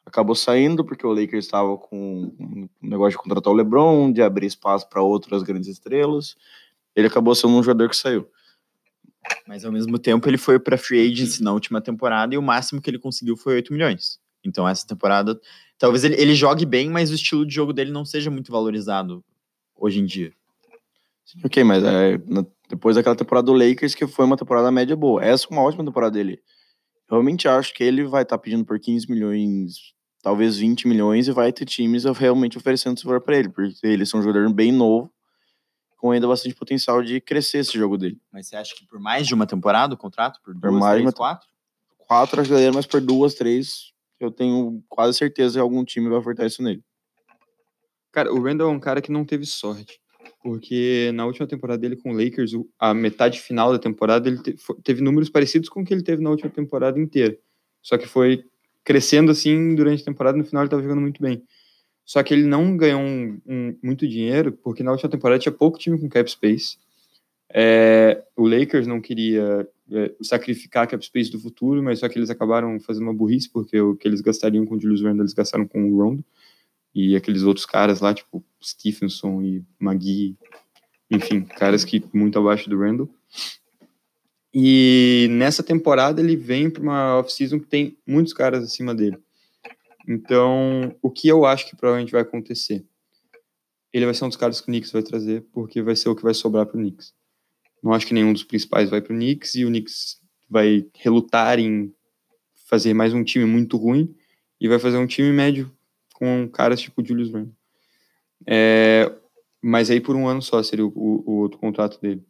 [0.05, 4.47] acabou saindo porque o Lakers estava com um negócio de contratar o LeBron, de abrir
[4.47, 6.37] espaço para outras grandes estrelas.
[6.95, 8.29] Ele acabou sendo um jogador que saiu.
[9.47, 12.81] Mas ao mesmo tempo ele foi para free agency na última temporada e o máximo
[12.81, 14.21] que ele conseguiu foi 8 milhões.
[14.45, 15.41] Então essa temporada,
[15.79, 19.25] talvez ele, ele jogue bem, mas o estilo de jogo dele não seja muito valorizado
[19.77, 20.33] hoje em dia.
[21.25, 22.19] Sim, ok, mas é,
[22.69, 25.25] depois daquela temporada do Lakers, que foi uma temporada média boa.
[25.25, 26.43] Essa é uma ótima temporada dele
[27.13, 31.33] realmente acho que ele vai estar tá pedindo por 15 milhões, talvez 20 milhões, e
[31.33, 34.73] vai ter times realmente oferecendo esse valor para ele, porque ele é um jogador bem
[34.73, 35.13] novo,
[35.99, 38.21] com ainda bastante potencial de crescer esse jogo dele.
[38.33, 40.41] Mas você acha que por mais de uma temporada o contrato?
[40.43, 41.13] Por duas, por mais três, uma...
[41.13, 41.49] quatro?
[41.99, 46.19] Quatro, acho que mas por duas, três, eu tenho quase certeza que algum time vai
[46.19, 46.83] ofertar isso nele.
[48.11, 50.02] Cara, o Randall é um cara que não teve sorte
[50.43, 54.41] porque na última temporada dele com o Lakers, a metade final da temporada, ele
[54.83, 57.39] teve números parecidos com o que ele teve na última temporada inteira.
[57.81, 58.45] Só que foi
[58.85, 61.43] crescendo assim durante a temporada, no final ele estava jogando muito bem.
[62.05, 65.79] Só que ele não ganhou um, um, muito dinheiro, porque na última temporada tinha pouco
[65.79, 66.77] time com cap space.
[67.55, 72.31] É, o Lakers não queria é, sacrificar cap space do futuro, mas só que eles
[72.31, 75.67] acabaram fazendo uma burrice, porque o que eles gastariam com o Julius Randle, eles gastaram
[75.67, 76.25] com o Rondo
[76.95, 80.37] e aqueles outros caras lá, tipo Stephenson e Magui,
[81.11, 83.09] enfim, caras que muito abaixo do Randall.
[84.55, 89.19] E nessa temporada ele vem para uma off-season que tem muitos caras acima dele.
[90.07, 92.85] Então, o que eu acho que provavelmente vai acontecer?
[93.93, 96.17] Ele vai ser um dos caras que o Knicks vai trazer, porque vai ser o
[96.17, 97.15] que vai sobrar para o Knicks.
[97.83, 101.59] Não acho que nenhum dos principais vai para o Knicks e o Knicks vai relutar
[101.59, 101.93] em
[102.67, 104.15] fazer mais um time muito ruim
[104.61, 105.71] e vai fazer um time médio
[106.23, 107.53] com caras tipo Julius Randle.
[108.47, 109.13] É,
[109.61, 112.25] mas aí por um ano só seria o, o, o outro contrato dele.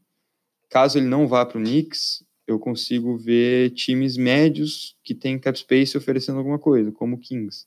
[0.71, 5.59] Caso ele não vá para o Knicks, eu consigo ver times médios que têm cap
[5.59, 7.67] space oferecendo alguma coisa, como o Kings.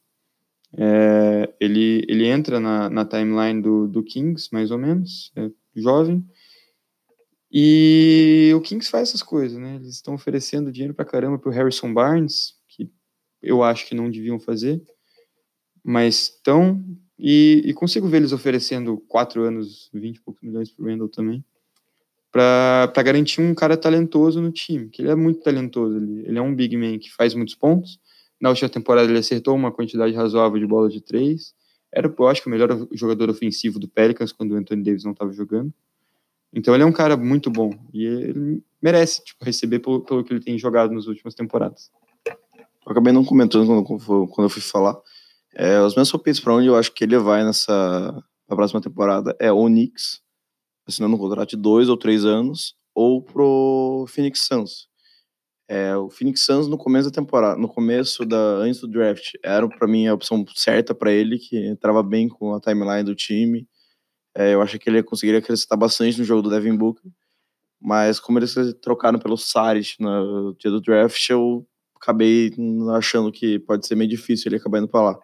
[0.75, 6.27] É, ele, ele entra na, na timeline do, do Kings, mais ou menos, é jovem,
[7.51, 9.75] e o Kings faz essas coisas, né?
[9.75, 12.89] Eles estão oferecendo dinheiro para caramba para Harrison Barnes, que
[13.43, 14.81] eu acho que não deviam fazer
[15.85, 16.83] mas estão.
[17.17, 21.07] E, e, consigo ver eles oferecendo quatro anos, 20 e poucos milhões para o Randall
[21.07, 21.45] também,
[22.29, 25.95] para garantir um cara talentoso no time, que ele é muito talentoso.
[25.95, 27.99] Ele, ele é um big man que faz muitos pontos.
[28.41, 31.53] Na última temporada ele acertou uma quantidade razoável de bola de três.
[31.93, 35.31] Era, eu acho o melhor jogador ofensivo do Pelicans quando o Anthony Davis não estava
[35.31, 35.73] jogando.
[36.53, 40.33] Então ele é um cara muito bom e ele merece tipo, receber pelo, pelo que
[40.33, 41.89] ele tem jogado nas últimas temporadas.
[42.27, 44.97] Eu acabei não comentando quando, quando eu fui falar.
[45.55, 49.35] É, os meus palpites para onde eu acho que ele vai nessa na próxima temporada
[49.39, 50.21] é o Knicks,
[50.87, 54.87] assinando um contrato de dois ou três anos, ou pro Phoenix Suns.
[55.67, 59.67] É, o Phoenix Suns no começo da temporada, no começo da antes do draft, era
[59.67, 63.67] para mim a opção certa para ele, que entrava bem com a timeline do time.
[64.35, 67.09] É, eu acho que ele conseguiria acrescentar bastante no jogo do Devin Booker.
[67.81, 72.51] Mas como eles trocaram pelo Saric no dia do draft, eu acabei
[72.95, 75.19] achando que pode ser meio difícil ele acabar indo para lá.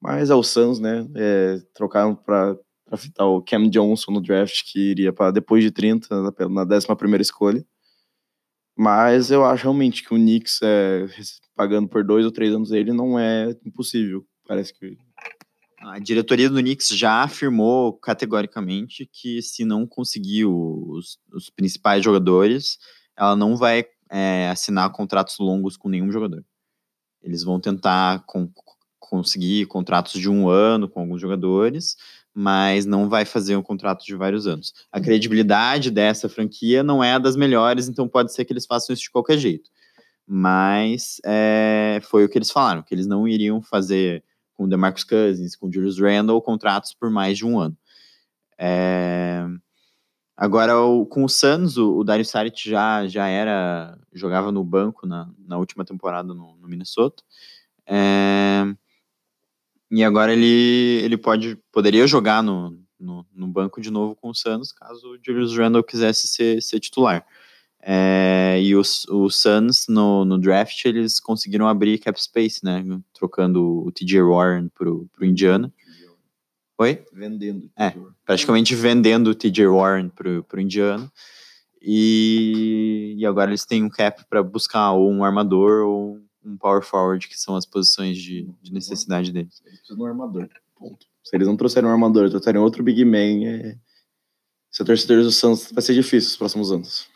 [0.00, 1.06] Mas é o Suns, né?
[1.14, 2.56] É, trocaram para
[2.96, 6.08] fitar o Cam Johnson no draft, que iria para depois de 30,
[6.48, 7.64] na 11 escolha.
[8.78, 11.06] Mas eu acho realmente que o Knicks é,
[11.54, 14.24] pagando por dois ou três anos ele não é impossível.
[14.46, 14.98] Parece que.
[15.80, 22.78] A diretoria do Knicks já afirmou categoricamente que se não conseguir os, os principais jogadores,
[23.16, 26.44] ela não vai é, assinar contratos longos com nenhum jogador.
[27.22, 28.50] Eles vão tentar com,
[29.08, 31.96] conseguir contratos de um ano com alguns jogadores,
[32.34, 34.72] mas não vai fazer um contrato de vários anos.
[34.92, 38.92] A credibilidade dessa franquia não é a das melhores, então pode ser que eles façam
[38.92, 39.70] isso de qualquer jeito.
[40.26, 44.22] Mas é, foi o que eles falaram, que eles não iriam fazer
[44.54, 47.76] com o DeMarcus Cousins, com o Julius Randle, contratos por mais de um ano.
[48.58, 49.46] É,
[50.36, 55.06] agora, o, com o Suns, o, o Dario Saric já, já era, jogava no banco
[55.06, 57.22] na, na última temporada no, no Minnesota.
[57.86, 58.64] É,
[59.90, 64.34] e agora ele, ele pode, poderia jogar no, no, no, banco de novo com o
[64.34, 67.24] Suns, caso o Julius Randle quisesse ser, ser titular.
[67.80, 72.84] É, e os, o Suns, no, no draft, eles conseguiram abrir cap space, né?
[73.14, 75.72] Trocando o TJ Warren pro, pro Indiana.
[76.78, 77.04] Oi?
[77.12, 77.70] Vendendo.
[77.78, 81.10] É, praticamente vendendo o TJ Warren pro, pro Indiana.
[81.80, 86.82] E, e agora eles têm um cap para buscar ou um armador ou um power
[86.82, 89.60] forward, que são as posições de, de necessidade deles.
[89.64, 91.06] Eles precisam de um armador, ponto.
[91.24, 93.76] Se eles não trouxerem um armador, trouxerem outro big man, é...
[94.70, 97.08] ser torcedor do Santos vai ser difícil nos próximos anos.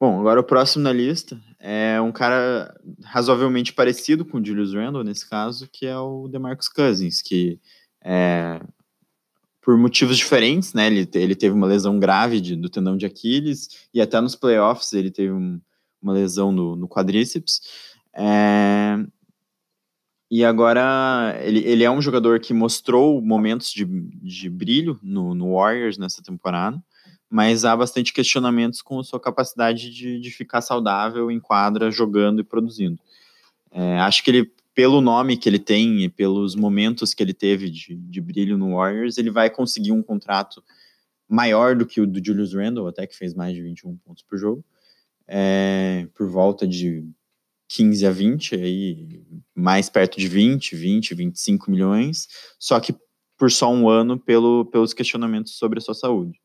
[0.00, 2.74] Bom, agora o próximo na lista é um cara
[3.04, 7.58] razoavelmente parecido com o Julius Randle, nesse caso, que é o DeMarcus Cousins, que
[8.02, 8.60] é,
[9.62, 10.88] por motivos diferentes, né?
[10.88, 14.92] Ele, ele teve uma lesão grave de, do tendão de Aquiles e até nos playoffs
[14.92, 15.58] ele teve um,
[16.04, 17.60] uma lesão no, no quadríceps.
[18.14, 18.96] É,
[20.30, 25.54] e agora ele, ele é um jogador que mostrou momentos de, de brilho no, no
[25.54, 26.80] Warriors nessa temporada,
[27.28, 32.44] mas há bastante questionamentos com sua capacidade de, de ficar saudável em quadra, jogando e
[32.44, 32.98] produzindo.
[33.70, 37.70] É, acho que ele, pelo nome que ele tem e pelos momentos que ele teve
[37.70, 40.62] de, de brilho no Warriors, ele vai conseguir um contrato
[41.28, 44.38] maior do que o do Julius Randle, até que fez mais de 21 pontos por
[44.38, 44.64] jogo
[45.26, 47.04] é, por volta de
[47.68, 49.22] 15 a 20, aí
[49.54, 52.94] mais perto de 20, 20, 25 milhões, só que
[53.36, 56.38] por só um ano pelo, pelos questionamentos sobre a sua saúde.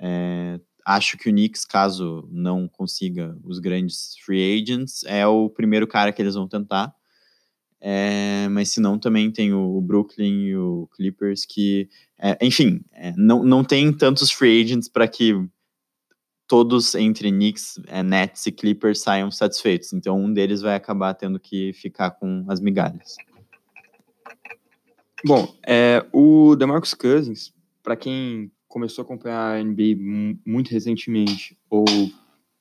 [0.00, 5.86] É, acho que o Knicks, caso não consiga os grandes free agents, é o primeiro
[5.86, 6.94] cara que eles vão tentar.
[7.80, 11.88] É, mas se não, também tem o, Brooklyn e o Clippers que,
[12.18, 15.34] é, enfim, é, não, não tem tantos free agents para que
[16.46, 19.92] todos entre Knicks, é, Nets e Clippers saiam satisfeitos.
[19.92, 23.16] Então um deles vai acabar tendo que ficar com as migalhas.
[25.24, 29.96] Bom, é, o DeMarcus Cousins, para quem começou a acompanhar a NBA
[30.44, 31.84] muito recentemente ou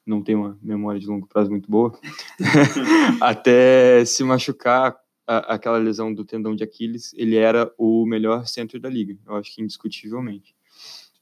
[0.06, 1.98] não tem uma memória de longo prazo muito boa,
[3.20, 4.96] até se machucar
[5.28, 9.36] a, aquela lesão do tendão de Aquiles, ele era o melhor centro da liga, eu
[9.36, 10.56] acho que indiscutivelmente.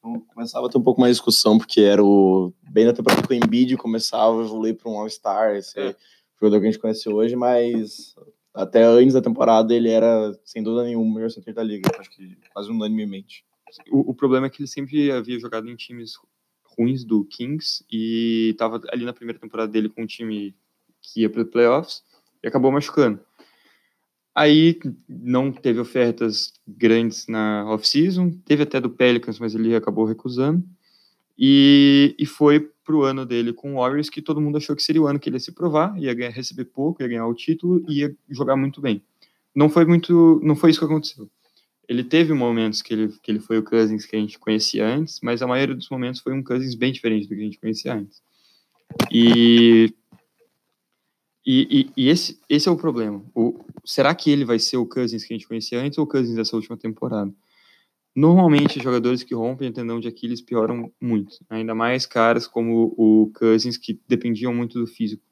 [0.01, 2.51] Então, começava a ter um pouco mais de discussão, porque era o.
[2.63, 5.95] Bem na temporada que o Embiid começava a evoluir para um All-Star, esse é.
[6.39, 8.15] jogador que a gente conhece hoje, mas
[8.51, 12.09] até antes da temporada ele era, sem dúvida nenhuma, o melhor center da liga, acho
[12.09, 13.45] que quase unanimemente.
[13.91, 16.13] O, o problema é que ele sempre havia jogado em times
[16.77, 20.55] ruins do Kings e estava ali na primeira temporada dele com um time
[21.01, 22.03] que ia para playoffs
[22.43, 23.19] e acabou machucando.
[24.33, 30.63] Aí não teve ofertas grandes na off-season, teve até do Pelicans, mas ele acabou recusando.
[31.37, 35.01] E, e foi pro ano dele com o Warriors, que todo mundo achou que seria
[35.01, 37.83] o ano que ele ia se provar, ia ganhar, receber pouco, ia ganhar o título
[37.89, 39.01] e ia jogar muito bem.
[39.53, 41.29] Não foi muito, não foi isso que aconteceu.
[41.87, 45.19] Ele teve momentos que ele, que ele foi o Cousins que a gente conhecia antes,
[45.21, 47.95] mas a maioria dos momentos foi um Cousins bem diferente do que a gente conhecia
[47.95, 48.21] antes.
[49.11, 49.93] E
[51.45, 53.23] e, e, e, esse, esse é o problema.
[53.35, 56.07] O, será que ele vai ser o Cousins que a gente conhecia antes ou o
[56.07, 57.33] Cousins dessa última temporada?
[58.15, 63.31] Normalmente, jogadores que rompem o tendão de Aquiles pioram muito, ainda mais caras como o
[63.33, 65.23] Cousins, que dependiam muito do físico.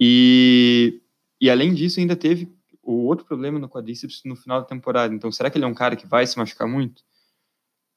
[0.00, 1.00] E,
[1.40, 2.50] e além disso, ainda teve
[2.82, 5.14] o outro problema no quadríceps no final da temporada.
[5.14, 7.02] Então, será que ele é um cara que vai se machucar muito?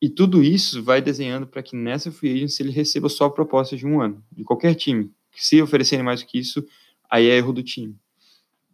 [0.02, 3.88] E tudo isso vai desenhando para que nessa free agency ele receba só propostas de
[3.88, 5.12] um ano, de qualquer time.
[5.32, 6.66] Se oferecerem mais do que isso,
[7.10, 7.96] aí é erro do time.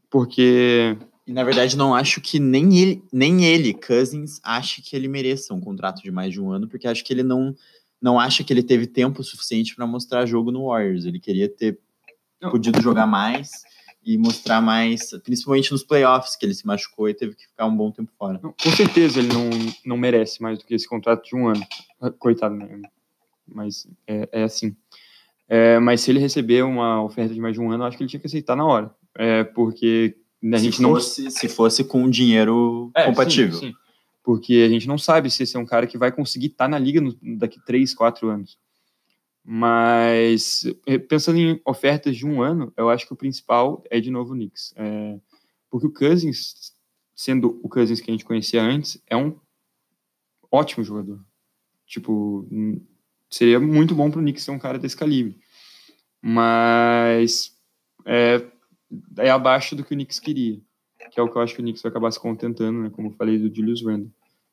[0.10, 5.08] Porque e na verdade não acho que nem ele, nem ele, Cousins, ache que ele
[5.08, 7.56] mereça um contrato de mais de um ano, porque acho que ele não
[8.02, 11.06] não acha que ele teve tempo suficiente para mostrar jogo no Warriors.
[11.06, 11.80] Ele queria ter
[12.42, 12.52] não.
[12.52, 13.64] podido jogar mais
[14.06, 17.76] e mostrar mais, principalmente nos playoffs, que ele se machucou e teve que ficar um
[17.76, 18.38] bom tempo fora.
[18.44, 19.50] Não, com certeza ele não,
[19.86, 21.66] não merece mais do que esse contrato de um ano.
[22.20, 22.82] Coitado, né?
[23.48, 24.76] Mas é, é assim.
[25.56, 28.10] É, mas se ele receber uma oferta de mais de um ano, acho que ele
[28.10, 28.92] tinha que aceitar na hora.
[29.16, 30.18] É, porque
[30.52, 31.30] a se gente fosse, não.
[31.30, 33.60] Se fosse com dinheiro é, compatível.
[33.60, 33.74] Sim, sim.
[34.24, 36.70] Porque a gente não sabe se esse é um cara que vai conseguir estar tá
[36.70, 38.58] na liga no, daqui 3, 4 anos.
[39.46, 44.10] Mas eh, pensando em ofertas de um ano, eu acho que o principal é de
[44.10, 44.74] novo o Knicks.
[44.76, 45.20] É,
[45.70, 46.74] porque o Cousins,
[47.16, 49.36] sendo o Cousins que a gente conhecia antes, é um
[50.52, 51.24] ótimo jogador.
[51.86, 52.82] Tipo, hum,
[53.30, 55.43] seria muito bom para o Knicks ser um cara desse calibre.
[56.26, 57.52] Mas
[58.06, 58.42] é,
[59.18, 60.58] é abaixo do que o Knicks queria,
[61.12, 63.10] que é o que eu acho que o Knicks vai acabar se contentando, né, como
[63.10, 64.10] eu falei do Julius Randle.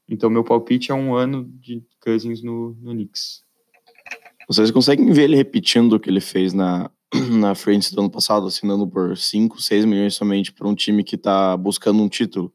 [0.09, 3.45] Então, meu palpite é um ano de Cousins no, no Knicks.
[4.49, 6.91] Vocês conseguem ver ele repetindo o que ele fez na,
[7.31, 11.15] na frente do ano passado, assinando por 5, 6 milhões somente para um time que
[11.15, 12.53] está buscando um título?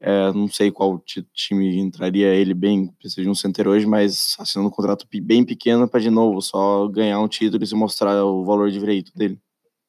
[0.00, 0.98] É, não sei qual
[1.34, 5.86] time entraria ele bem, precisa de um center hoje, mas assinando um contrato bem pequeno
[5.86, 9.38] para de novo só ganhar um título e se mostrar o valor de direito dele.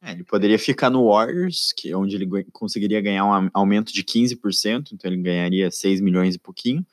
[0.04, 4.04] É, ele poderia ficar no Warriors, que é onde ele conseguiria ganhar um aumento de
[4.04, 6.86] 15%, então ele ganharia 6 milhões e pouquinho.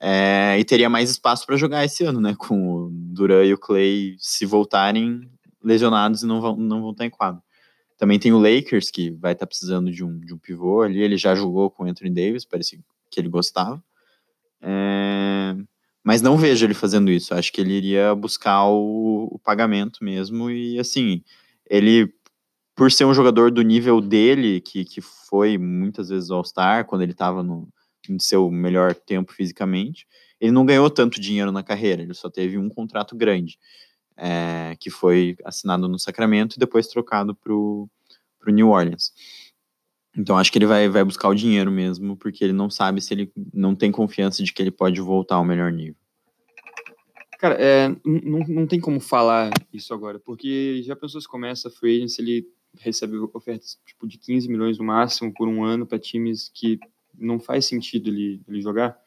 [0.00, 2.34] É, e teria mais espaço para jogar esse ano, né?
[2.36, 5.28] Com o Duran e o Clay se voltarem
[5.64, 7.42] lesionados e não vão, não vão estar em quadro.
[7.96, 11.00] Também tem o Lakers, que vai estar precisando de um, de um pivô ali.
[11.00, 12.78] Ele já jogou com o Anthony Davis, parecia
[13.10, 13.82] que ele gostava.
[14.60, 15.56] É,
[16.04, 17.34] mas não vejo ele fazendo isso.
[17.34, 20.50] Acho que ele iria buscar o, o pagamento mesmo.
[20.50, 21.22] E assim,
[21.68, 22.12] ele
[22.76, 27.12] por ser um jogador do nível dele, que, que foi muitas vezes All-Star, quando ele
[27.12, 27.66] estava no,
[28.06, 30.06] no seu melhor tempo fisicamente,
[30.38, 33.58] ele não ganhou tanto dinheiro na carreira, ele só teve um contrato grande,
[34.16, 37.88] é, que foi assinado no Sacramento e depois trocado para o
[38.46, 39.12] New Orleans.
[40.16, 43.12] Então acho que ele vai, vai buscar o dinheiro mesmo, porque ele não sabe se
[43.12, 45.96] ele não tem confiança de que ele pode voltar ao melhor nível.
[47.38, 51.70] Cara, é, não, não tem como falar isso agora, porque já pensou se começa a
[51.70, 52.46] free agency, ele
[52.78, 56.78] recebe ofertas tipo de 15 milhões no máximo por um ano para times que
[57.14, 58.98] não faz sentido ele, ele jogar.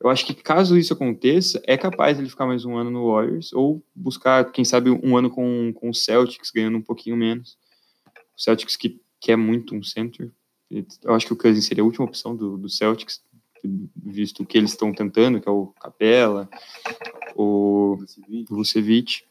[0.00, 3.52] Eu acho que caso isso aconteça, é capaz ele ficar mais um ano no Warriors
[3.52, 7.58] ou buscar, quem sabe, um ano com, com o Celtics, ganhando um pouquinho menos.
[8.36, 10.30] O Celtics que quer muito um center.
[10.70, 13.20] Eu acho que o Cousins seria a última opção do, do Celtics,
[13.96, 16.48] visto o que eles estão tentando, que é o Capela,
[17.34, 17.98] o
[18.48, 19.24] Vucevic.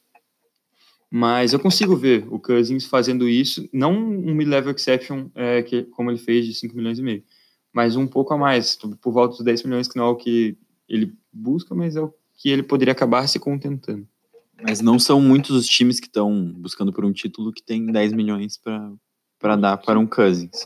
[1.09, 6.11] Mas eu consigo ver o Cousins fazendo isso, não um mid-level exception, é, que, como
[6.11, 7.23] ele fez de 5 milhões e meio,
[7.77, 10.57] mas um pouco a mais, por volta dos 10 milhões, que não é o que
[10.89, 14.07] ele busca, mas é o que ele poderia acabar se contentando.
[14.63, 18.13] Mas não são muitos os times que estão buscando por um título que tem 10
[18.13, 18.59] milhões
[19.39, 20.65] para dar para um Cousins.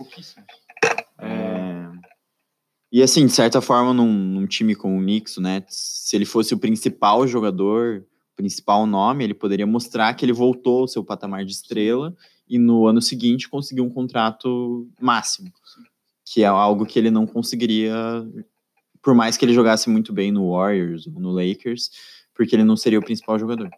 [1.20, 1.92] É...
[2.90, 6.54] E assim, de certa forma, num, num time como o Knicks, né, se ele fosse
[6.54, 8.06] o principal jogador,
[8.38, 12.16] principal nome, ele poderia mostrar que ele voltou ao seu patamar de estrela
[12.48, 15.52] e no ano seguinte conseguiu um contrato máximo,
[16.32, 17.94] que é algo que ele não conseguiria,
[19.02, 21.90] por mais que ele jogasse muito bem no Warriors ou no Lakers,
[22.34, 23.70] porque ele não seria o principal jogador.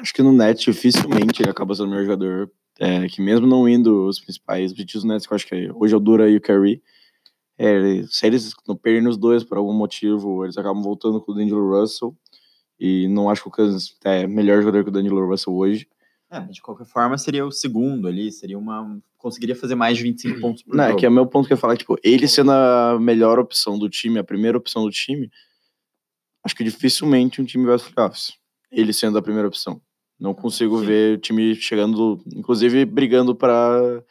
[0.00, 3.68] Acho que no Nets dificilmente ele acaba sendo o melhor jogador, é, que mesmo não
[3.68, 6.28] indo os principais objetivos do Nets, que eu acho que é, hoje é o Dura
[6.28, 6.82] e o Curry,
[7.56, 11.34] é, se eles não perderem os dois por algum motivo, eles acabam voltando com o
[11.36, 12.16] D'Angelo Russell,
[12.78, 15.88] e não acho que o Cousins é melhor jogador que o Danilo Russell hoje.
[16.30, 19.00] É, mas de qualquer forma seria o segundo ali, seria uma.
[19.16, 20.96] Conseguiria fazer mais de 25 pontos por não, jogo.
[20.96, 23.38] É que é o meu ponto que eu ia falar, tipo, ele sendo a melhor
[23.38, 25.30] opção do time, a primeira opção do time,
[26.44, 28.34] acho que dificilmente um time vai aos playoffs.
[28.70, 29.80] Ele sendo a primeira opção.
[30.18, 30.86] Não consigo Sim.
[30.86, 34.02] ver o time chegando, inclusive brigando para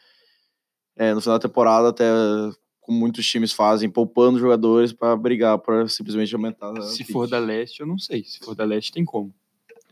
[0.96, 2.06] é, no final da temporada até
[2.80, 6.80] como muitos times fazem, poupando jogadores para brigar, para simplesmente aumentar.
[6.84, 8.24] Se for da leste, eu não sei.
[8.24, 9.34] Se for da leste, tem como.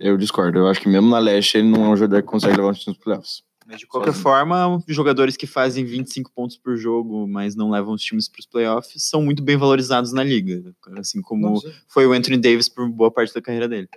[0.04, 0.60] Eu discordo.
[0.60, 2.74] Eu acho que mesmo na leste ele não é um jogador que consegue levar um
[2.74, 3.44] time nos playoffs.
[3.66, 4.24] Mas de qualquer Sozinho.
[4.24, 8.46] forma, jogadores que fazem 25 pontos por jogo, mas não levam os times para os
[8.46, 10.76] playoffs, são muito bem valorizados na liga.
[10.98, 11.74] Assim como Nossa.
[11.88, 13.88] foi o Anthony Davis por boa parte da carreira dele.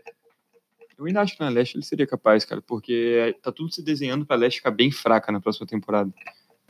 [0.96, 4.24] Eu ainda acho que na Leste ele seria capaz, cara, porque tá tudo se desenhando
[4.24, 6.11] pra Leste ficar bem fraca na próxima temporada.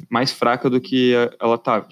[0.09, 1.87] Mais fraca do que a- ela tá.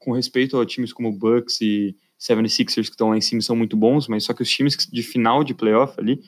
[0.00, 3.76] com respeito a times como Bucks e 76ers que estão lá em cima são muito
[3.76, 6.20] bons, mas só que os times de final de playoff ali,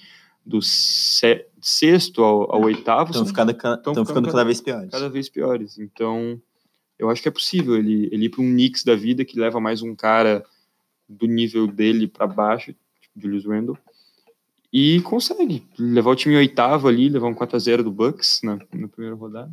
[0.44, 4.60] do se- sexto ao, ao oitavo, Estão ficando, ca- tão tão ficando cada- cada vez
[4.60, 4.90] piores.
[4.90, 5.78] cada vez piores.
[5.78, 6.40] Então,
[6.98, 9.60] eu acho que é possível ele, ele ir para um Knicks da vida que leva
[9.60, 10.44] mais um cara
[11.08, 13.76] do nível dele para baixo, tipo Julius Randle,
[14.72, 18.86] e consegue levar o time em oitavo ali, levar um 4x0 do Bucks na, na
[18.88, 19.50] primeira rodada.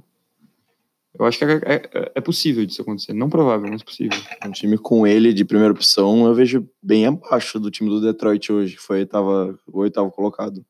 [1.18, 3.12] Eu acho que é, é- é possível disso acontecer.
[3.14, 4.18] Não provável, mas possível.
[4.46, 8.52] Um time com ele de primeira opção, eu vejo bem abaixo do time do Detroit
[8.52, 10.64] hoje, que foi oitava, o oitavo colocado.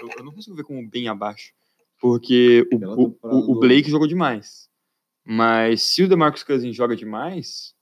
[0.00, 1.52] Eu, eu não consigo ver como bem abaixo,
[2.00, 2.76] porque o,
[3.26, 4.68] o, o- Blake jogou demais.
[5.24, 7.74] Mas se o DeMarcus Cousins joga demais,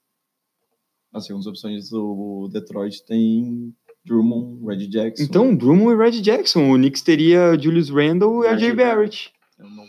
[1.12, 5.22] As segundas opções do Detroit tem Drummond, Red Jackson.
[5.24, 6.70] Então, Drummond e Red Jackson.
[6.72, 9.32] O Knicks teria Julius Randle e RJ Barrett.
[9.58, 9.84] eu não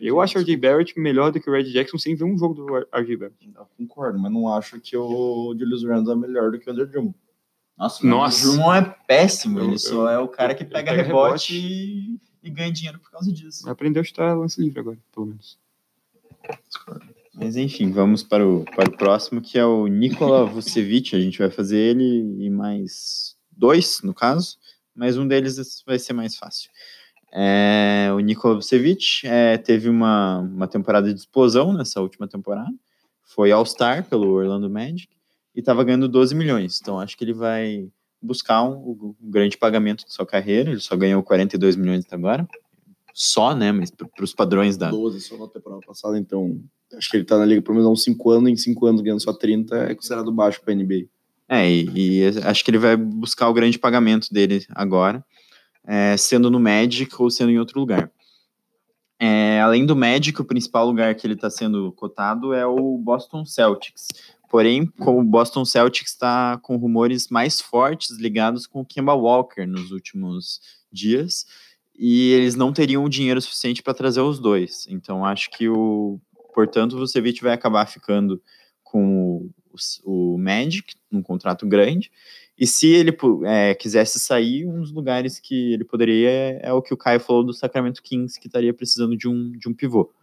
[0.00, 0.40] Eu acho o.
[0.42, 3.50] RJ Barrett melhor do que o Red Jackson sem ver um jogo do RJ Barrett.
[3.54, 6.86] Eu concordo, mas não acho que o Julius Randle é melhor do que o Andrew
[6.86, 7.14] Drummond.
[7.76, 8.48] Nossa, Nossa.
[8.48, 9.60] o Drummond é péssimo.
[9.60, 12.20] Ele eu- só é o cara que pega, pega rebote, rebote.
[12.42, 13.68] E, e ganha dinheiro por causa disso.
[13.68, 15.58] Aprendeu a chutar lance livre agora, pelo menos.
[17.34, 21.16] Mas enfim, vamos para o, para o próximo, que é o Nikola Vucevic.
[21.16, 24.56] A gente vai fazer ele e mais dois, no caso,
[24.94, 26.70] mas um deles vai ser mais fácil.
[27.32, 32.72] É, o Nikola Vucevic é, teve uma, uma temporada de explosão nessa última temporada.
[33.24, 35.08] Foi All-Star pelo Orlando Magic
[35.54, 36.78] e estava ganhando 12 milhões.
[36.80, 37.88] Então acho que ele vai
[38.20, 40.70] buscar um, um grande pagamento de sua carreira.
[40.70, 42.48] Ele só ganhou 42 milhões até agora.
[43.12, 43.70] Só, né?
[43.70, 46.60] Mas para os padrões da, 12 só na temporada passada, então
[46.96, 49.00] acho que ele tá na liga pelo menos há uns 5 anos, em 5 anos
[49.00, 51.06] ganhando só 30 é considerado baixo pra NBA.
[51.48, 55.24] É, e, e acho que ele vai buscar o grande pagamento dele agora,
[55.86, 58.10] é, sendo no Magic ou sendo em outro lugar.
[59.20, 63.44] É, além do Magic, o principal lugar que ele está sendo cotado é o Boston
[63.44, 64.08] Celtics.
[64.54, 69.66] Porém, como o Boston Celtics está com rumores mais fortes ligados com o Kemba Walker
[69.66, 70.60] nos últimos
[70.92, 71.44] dias,
[71.98, 74.86] e eles não teriam o dinheiro suficiente para trazer os dois.
[74.88, 76.20] Então, acho que o,
[76.54, 78.40] portanto, o Vucevic vai acabar ficando
[78.84, 79.50] com
[80.04, 82.12] o, o Magic num contrato grande.
[82.56, 83.10] E se ele
[83.46, 87.18] é, quisesse sair, um dos lugares que ele poderia é, é o que o Caio
[87.18, 90.14] falou do Sacramento Kings, que estaria precisando de um, de um pivô.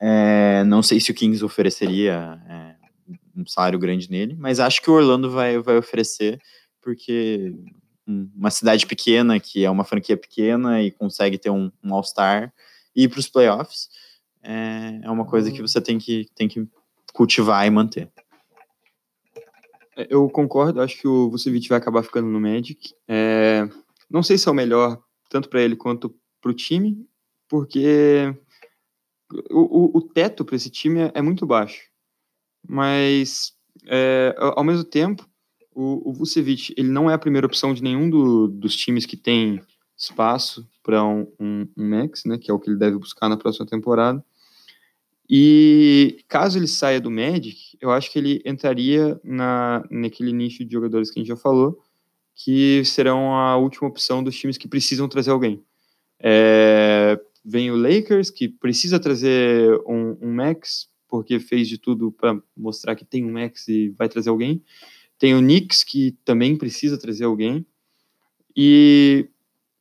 [0.00, 2.79] É, não sei se o Kings ofereceria é,
[3.36, 6.40] um salário grande nele, mas acho que o Orlando vai, vai oferecer,
[6.82, 7.54] porque
[8.06, 12.52] um- uma cidade pequena, que é uma franquia pequena e consegue ter um, um All-Star
[12.94, 13.88] e ir para os playoffs,
[14.42, 16.66] é, é uma coisa que você tem que, tem que
[17.12, 18.10] cultivar e manter.
[19.96, 22.94] É, Eu concordo, acho que o Vucevic vai acabar ficando no Magic.
[23.06, 23.68] É,
[24.10, 27.06] não sei se é o melhor, tanto para ele quanto para o time,
[27.48, 28.34] porque
[29.50, 31.82] o, o, o teto para esse time é, é muito baixo.
[32.66, 33.52] Mas,
[33.86, 35.28] é, ao mesmo tempo,
[35.74, 39.16] o, o Vucevic ele não é a primeira opção de nenhum do- dos times que
[39.16, 39.60] tem
[39.96, 43.36] espaço para um, um, um max, né, que é o que ele deve buscar na
[43.36, 44.24] próxima temporada.
[45.28, 50.72] E caso ele saia do Magic, eu acho que ele entraria na, naquele nicho de
[50.72, 51.78] jogadores que a gente já falou,
[52.34, 55.62] que serão a última opção dos times que precisam trazer alguém.
[56.18, 62.40] É, vem o Lakers, que precisa trazer um, um Max, porque fez de tudo para
[62.56, 64.62] mostrar que tem um Max e vai trazer alguém.
[65.18, 67.66] Tem o Knicks, que também precisa trazer alguém.
[68.56, 69.28] E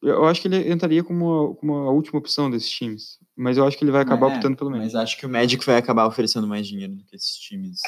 [0.01, 3.19] eu acho que ele entraria como, como a última opção desses times.
[3.35, 4.85] Mas eu acho que ele vai acabar É, optando pelo Magic.
[4.93, 7.79] Mas acho que o Magic vai acabar oferecendo mais dinheiro do que esses times.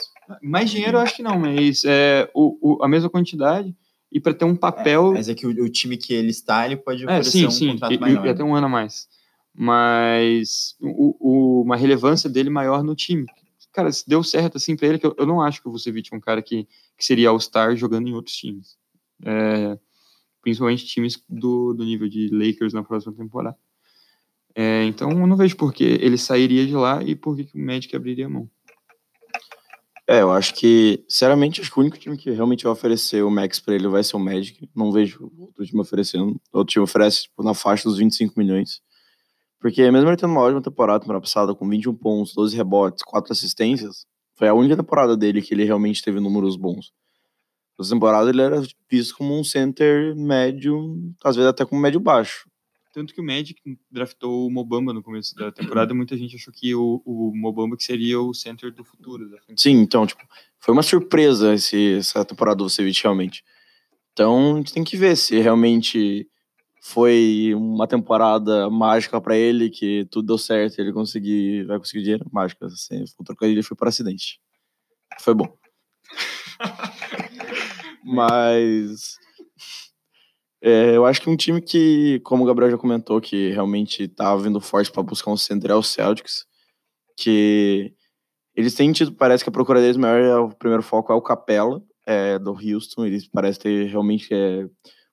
[0.41, 3.75] Mais dinheiro eu acho que não, mas é o, o- a mesma quantidade
[4.11, 5.13] e para ter um papel.
[5.13, 7.51] Mas é que o, o time que ele está, ele pode É, oferecer sim, um
[7.51, 8.25] sim, contrato e, maior.
[8.25, 9.07] e até um ano a mais.
[9.53, 13.25] Mas o, o- uma relevância dele maior no time.
[13.73, 16.09] Cara, se deu certo assim para ele, que eu, eu não acho que o Vucevic
[16.13, 16.65] é um cara que,
[16.97, 18.77] que seria All-Star jogando em outros times.
[19.23, 19.77] É,
[20.41, 23.57] principalmente times do, do nível de Lakers na próxima temporada.
[24.53, 27.59] É, então eu não vejo por que ele sairia de lá e por que o
[27.65, 28.49] Magic abriria a mão.
[30.07, 33.29] É, eu acho que, sinceramente, acho que o único time que realmente vai oferecer o
[33.31, 34.69] Max pra ele vai ser o Magic.
[34.75, 36.41] Não vejo outro time oferecendo.
[36.51, 38.81] Outro time oferece tipo, na faixa dos 25 milhões.
[39.61, 43.31] Porque mesmo ele tendo uma ótima temporada, temporada passada, com 21 pontos, 12 rebotes, 4
[43.31, 46.91] assistências, foi a única temporada dele que ele realmente teve números bons.
[47.79, 52.49] Essa temporada ele era visto como um center médio, às vezes até como médio baixo.
[52.91, 56.73] tanto que o Magic draftou o Mobamba no começo da temporada, muita gente achou que
[56.73, 59.29] o, o Mobamba que seria o center do futuro.
[59.55, 60.21] Sim, então, tipo,
[60.59, 63.43] foi uma surpresa esse, essa temporada do Vucevic, realmente.
[64.11, 66.27] Então, a gente tem que ver se realmente
[66.83, 72.25] foi uma temporada mágica para ele, que tudo deu certo, ele conseguir, vai conseguir dinheiro,
[72.33, 72.65] mágica.
[72.65, 74.39] Assim, o trocadilho foi por acidente.
[75.19, 75.55] Foi bom.
[78.03, 79.15] Mas
[80.59, 84.35] é, eu acho que um time que, como o Gabriel já comentou, que realmente tá
[84.35, 86.47] vindo forte para buscar um centro é o Celtics,
[87.15, 87.93] que
[88.55, 91.21] eles têm tido, parece que a procura deles maior é o primeiro foco é o
[91.21, 94.67] Capela, é, do Houston, eles parecem ter realmente é,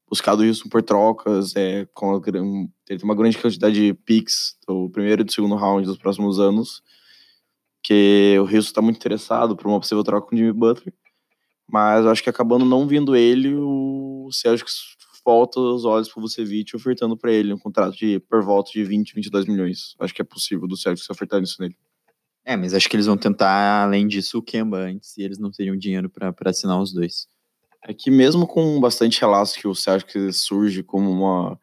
[0.08, 5.22] buscado isso por trocas, é, com a, tem uma grande quantidade de picks do primeiro
[5.22, 6.82] e do segundo round dos próximos anos,
[7.82, 10.94] que o Houston está muito interessado por uma possível troca com o Jimmy Butler,
[11.70, 16.74] mas acho que acabando não vindo ele, o Celtics volta os olhos para o Vucevic
[16.74, 19.94] ofertando para ele um contrato de por volta de 20, 22 milhões.
[20.00, 21.76] Acho que é possível do Celtics ofertar isso nele.
[22.42, 25.50] É, mas acho que eles vão tentar, além disso, o Kemba antes, e eles não
[25.50, 27.28] teriam dinheiro para assinar os dois.
[27.84, 31.58] É que mesmo com bastante relatos que o Celtics surge como uma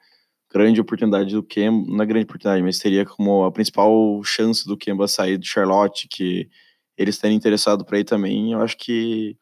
[0.51, 4.77] grande oportunidade do Kemba, não é grande oportunidade, mas seria como a principal chance do
[4.77, 6.49] Kemba sair do Charlotte, que
[6.97, 9.37] eles terem interessado para ir também, eu acho que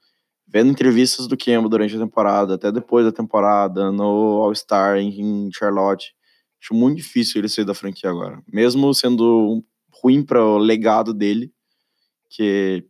[0.47, 6.15] vendo entrevistas do Kemba durante a temporada, até depois da temporada, no All-Star em Charlotte,
[6.61, 8.41] acho muito difícil ele sair da franquia agora.
[8.51, 11.51] Mesmo sendo ruim para o legado dele,
[12.29, 12.85] que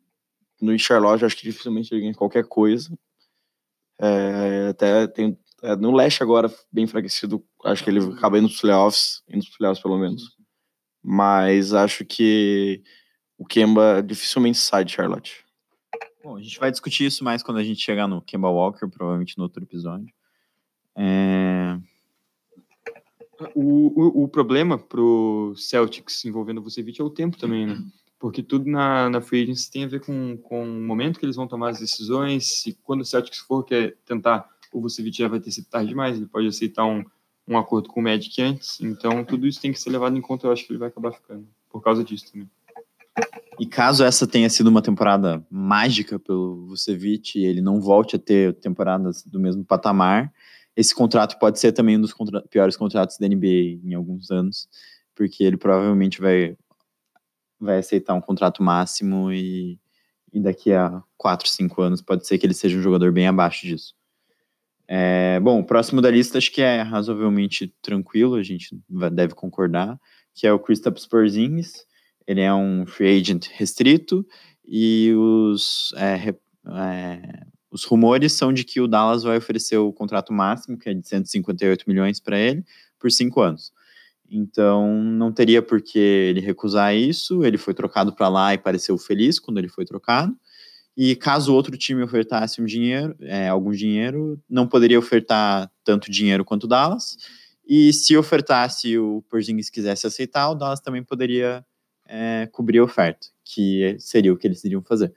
[0.62, 2.90] no Charlotte acho que dificilmente ele ganha qualquer coisa.
[4.00, 8.60] É, até tem é, no leste agora bem enfraquecido, acho que ele acaba indo nos
[8.60, 10.36] playoffs, indo nos playoffs pelo menos.
[11.02, 12.84] Mas acho que
[13.38, 15.44] o Kemba dificilmente sai de Charlotte.
[16.22, 19.38] Bom, a gente vai discutir isso mais quando a gente chegar no Kemba Walker, provavelmente
[19.38, 20.14] no outro episódio.
[20.98, 21.78] É...
[23.56, 27.78] O, o, o problema pro Celtics envolvendo o Vucevic é o tempo também, né?
[28.24, 31.36] porque tudo na, na free agency tem a ver com, com o momento que eles
[31.36, 35.42] vão tomar as decisões, se quando o Celtics for quer tentar, o Vucevic já vai
[35.42, 37.04] ter sido tarde demais, ele pode aceitar um,
[37.46, 40.48] um acordo com o Magic antes, então tudo isso tem que ser levado em conta,
[40.48, 42.50] eu acho que ele vai acabar ficando, por causa disso também.
[43.60, 48.20] E caso essa tenha sido uma temporada mágica pelo Vucevic e ele não volte a
[48.20, 50.32] ter temporadas do mesmo patamar,
[50.78, 54.70] esse contrato pode ser também um dos contra piores contratos da NBA em alguns anos,
[55.14, 56.56] porque ele provavelmente vai
[57.64, 59.80] vai aceitar um contrato máximo e,
[60.32, 63.66] e daqui a 4, 5 anos pode ser que ele seja um jogador bem abaixo
[63.66, 63.94] disso.
[64.88, 68.78] É, bom, o próximo da lista acho que é razoavelmente tranquilo, a gente
[69.12, 70.00] deve concordar,
[70.34, 71.86] que é o Kristaps Porzingis.
[72.28, 74.26] Ele é um free agent restrito
[74.66, 76.34] e os, é,
[76.68, 80.94] é, os rumores são de que o Dallas vai oferecer o contrato máximo, que é
[80.94, 82.64] de 158 milhões para ele,
[83.00, 83.72] por cinco anos.
[84.36, 87.46] Então, não teria por que ele recusar isso.
[87.46, 90.36] Ele foi trocado para lá e pareceu feliz quando ele foi trocado.
[90.98, 96.44] E caso outro time ofertasse um dinheiro, é, algum dinheiro, não poderia ofertar tanto dinheiro
[96.44, 97.16] quanto o Dallas.
[97.68, 101.64] E se ofertasse o Porzingis quisesse aceitar, o Dallas também poderia
[102.08, 105.14] é, cobrir a oferta, que seria o que eles iriam fazer.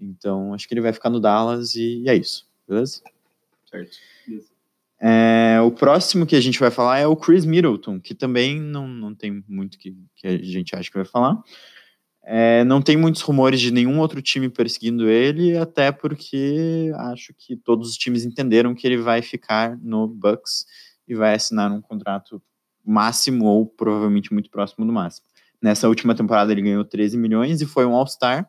[0.00, 3.02] Então, acho que ele vai ficar no Dallas e, e é isso, beleza?
[3.68, 3.96] Certo.
[5.04, 8.86] É, o próximo que a gente vai falar é o Chris Middleton, que também não,
[8.86, 11.42] não tem muito que, que a gente acha que vai falar.
[12.24, 17.56] É, não tem muitos rumores de nenhum outro time perseguindo ele, até porque acho que
[17.56, 20.64] todos os times entenderam que ele vai ficar no Bucks
[21.08, 22.40] e vai assinar um contrato
[22.84, 25.26] máximo ou provavelmente muito próximo do máximo.
[25.60, 28.48] Nessa última temporada ele ganhou 13 milhões e foi um All-Star,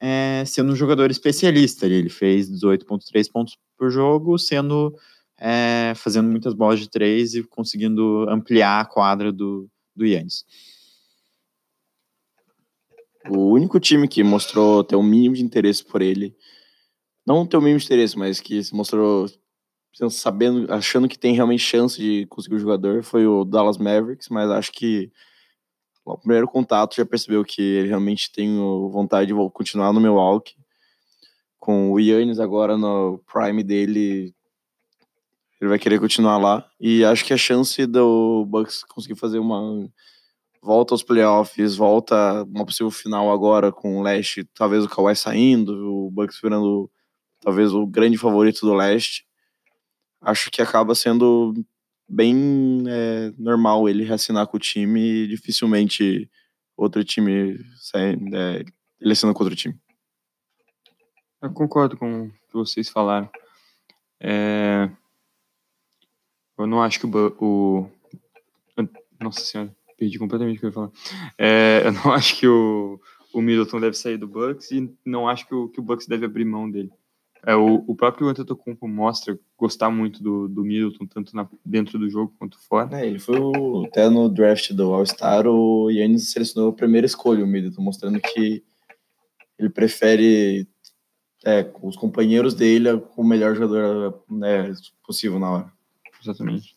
[0.00, 1.86] é, sendo um jogador especialista.
[1.86, 4.94] Ele fez 18,3 pontos por jogo, sendo
[5.40, 10.44] é, fazendo muitas bolas de três e conseguindo ampliar a quadra do, do Yannis.
[13.28, 16.36] O único time que mostrou ter um mínimo de interesse por ele,
[17.26, 19.26] não ter o um mínimo de interesse, mas que se mostrou
[20.10, 24.50] sabendo, achando que tem realmente chance de conseguir o jogador, foi o Dallas Mavericks, mas
[24.50, 25.10] acho que
[26.04, 28.56] o primeiro contato já percebeu que ele realmente tem
[28.90, 30.54] vontade de continuar no Milwaukee.
[31.58, 34.34] Com o Yannis agora no prime dele,
[35.60, 36.68] ele vai querer continuar lá.
[36.80, 39.88] E acho que a chance do Bucks conseguir fazer uma
[40.62, 45.72] volta aos playoffs, volta uma possível final agora com o leste, talvez o Kawhi saindo,
[45.72, 46.90] o Bucks virando
[47.40, 49.26] talvez o grande favorito do leste.
[50.20, 51.54] Acho que acaba sendo
[52.08, 56.28] bem é, normal ele reassinar com o time e dificilmente
[56.76, 58.64] outro time sai, é,
[59.00, 59.78] ele assina com outro time.
[61.42, 63.30] Eu concordo com o que vocês falaram.
[64.20, 64.90] É,
[66.62, 67.90] eu não acho que o, o
[69.20, 70.90] Nossa senhora, perdi completamente o que eu ia falar.
[71.38, 73.00] É, eu não acho que o,
[73.32, 76.24] o Middleton deve sair do Bucks e não acho que o, que o Bucks deve
[76.24, 76.90] abrir mão dele.
[77.46, 82.08] É, o, o próprio Antetokounmpo mostra gostar muito do, do Middleton, tanto na, dentro do
[82.10, 83.00] jogo quanto fora.
[83.00, 87.44] É, ele foi o, até no draft do All-Star, o Yannis selecionou a primeira escolha,
[87.44, 88.62] o Middleton, mostrando que
[89.58, 90.68] ele prefere
[91.44, 94.72] é, os companheiros dele com o melhor jogador né,
[95.06, 95.79] possível na hora.
[96.22, 96.76] Exatamente.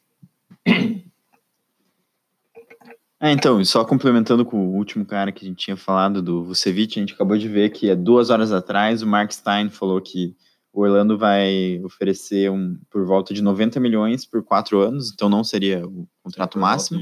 [3.23, 6.43] É, então, e só complementando com o último cara que a gente tinha falado, do
[6.43, 10.01] Vucevic, a gente acabou de ver que há duas horas atrás o Mark Stein falou
[10.01, 10.35] que
[10.73, 15.41] o Orlando vai oferecer um, por volta de 90 milhões por quatro anos, então não
[15.41, 16.99] seria o contrato máximo,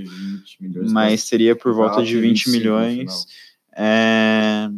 [0.92, 3.26] mas seria por volta de 20 milhões,
[3.76, 4.70] é,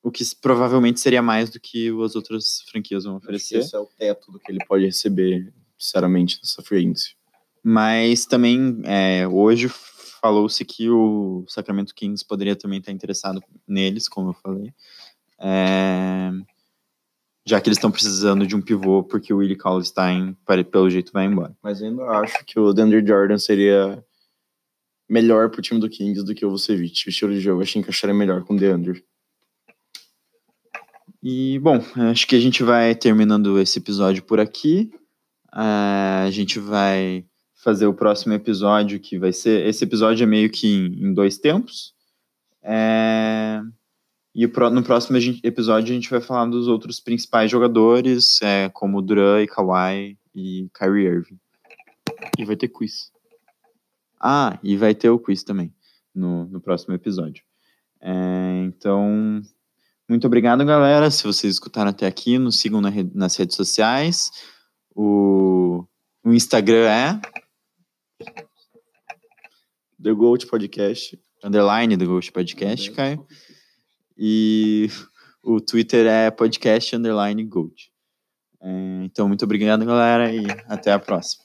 [0.00, 3.58] o que provavelmente seria mais do que as outras franquias vão oferecer.
[3.58, 7.16] Esse é o teto do que ele pode receber, sinceramente, nessa free agency.
[7.62, 9.68] Mas também, é, hoje
[10.20, 14.72] falou-se que o Sacramento Kings poderia também estar interessado neles, como eu falei.
[15.40, 16.30] É,
[17.46, 20.36] já que eles estão precisando de um pivô, porque o Willie Cauley-Stein,
[20.70, 21.56] pelo jeito, vai embora.
[21.62, 24.04] Mas ainda acho que o Deandre Jordan seria
[25.08, 27.06] melhor pro time do Kings do que o Vucevic.
[27.06, 29.02] O estilo de jogo acho que encaixaria melhor com o Deandre.
[31.22, 34.92] E, bom, acho que a gente vai terminando esse episódio por aqui.
[35.52, 37.24] Uh, a gente vai
[37.54, 39.66] fazer o próximo episódio, que vai ser.
[39.66, 41.94] Esse episódio é meio que em, em dois tempos.
[42.62, 43.60] É,
[44.34, 49.42] e no próximo episódio a gente vai falar dos outros principais jogadores, é, como Duran
[49.42, 51.38] e Kawhi e Kyrie Irving.
[52.38, 53.10] E vai ter quiz.
[54.20, 55.72] Ah, e vai ter o quiz também
[56.14, 57.42] no, no próximo episódio.
[58.00, 59.42] É, então,
[60.08, 61.10] muito obrigado, galera.
[61.10, 64.30] Se vocês escutaram até aqui, nos sigam na, nas redes sociais.
[65.00, 65.84] O,
[66.24, 67.20] o Instagram é
[70.02, 71.16] The Gold Podcast.
[71.44, 73.24] Underline The Gold Podcast, Caio.
[74.16, 74.88] E
[75.40, 77.92] o Twitter é podcast underline Gold.
[78.60, 81.44] É, então, muito obrigado, galera, e até a próxima.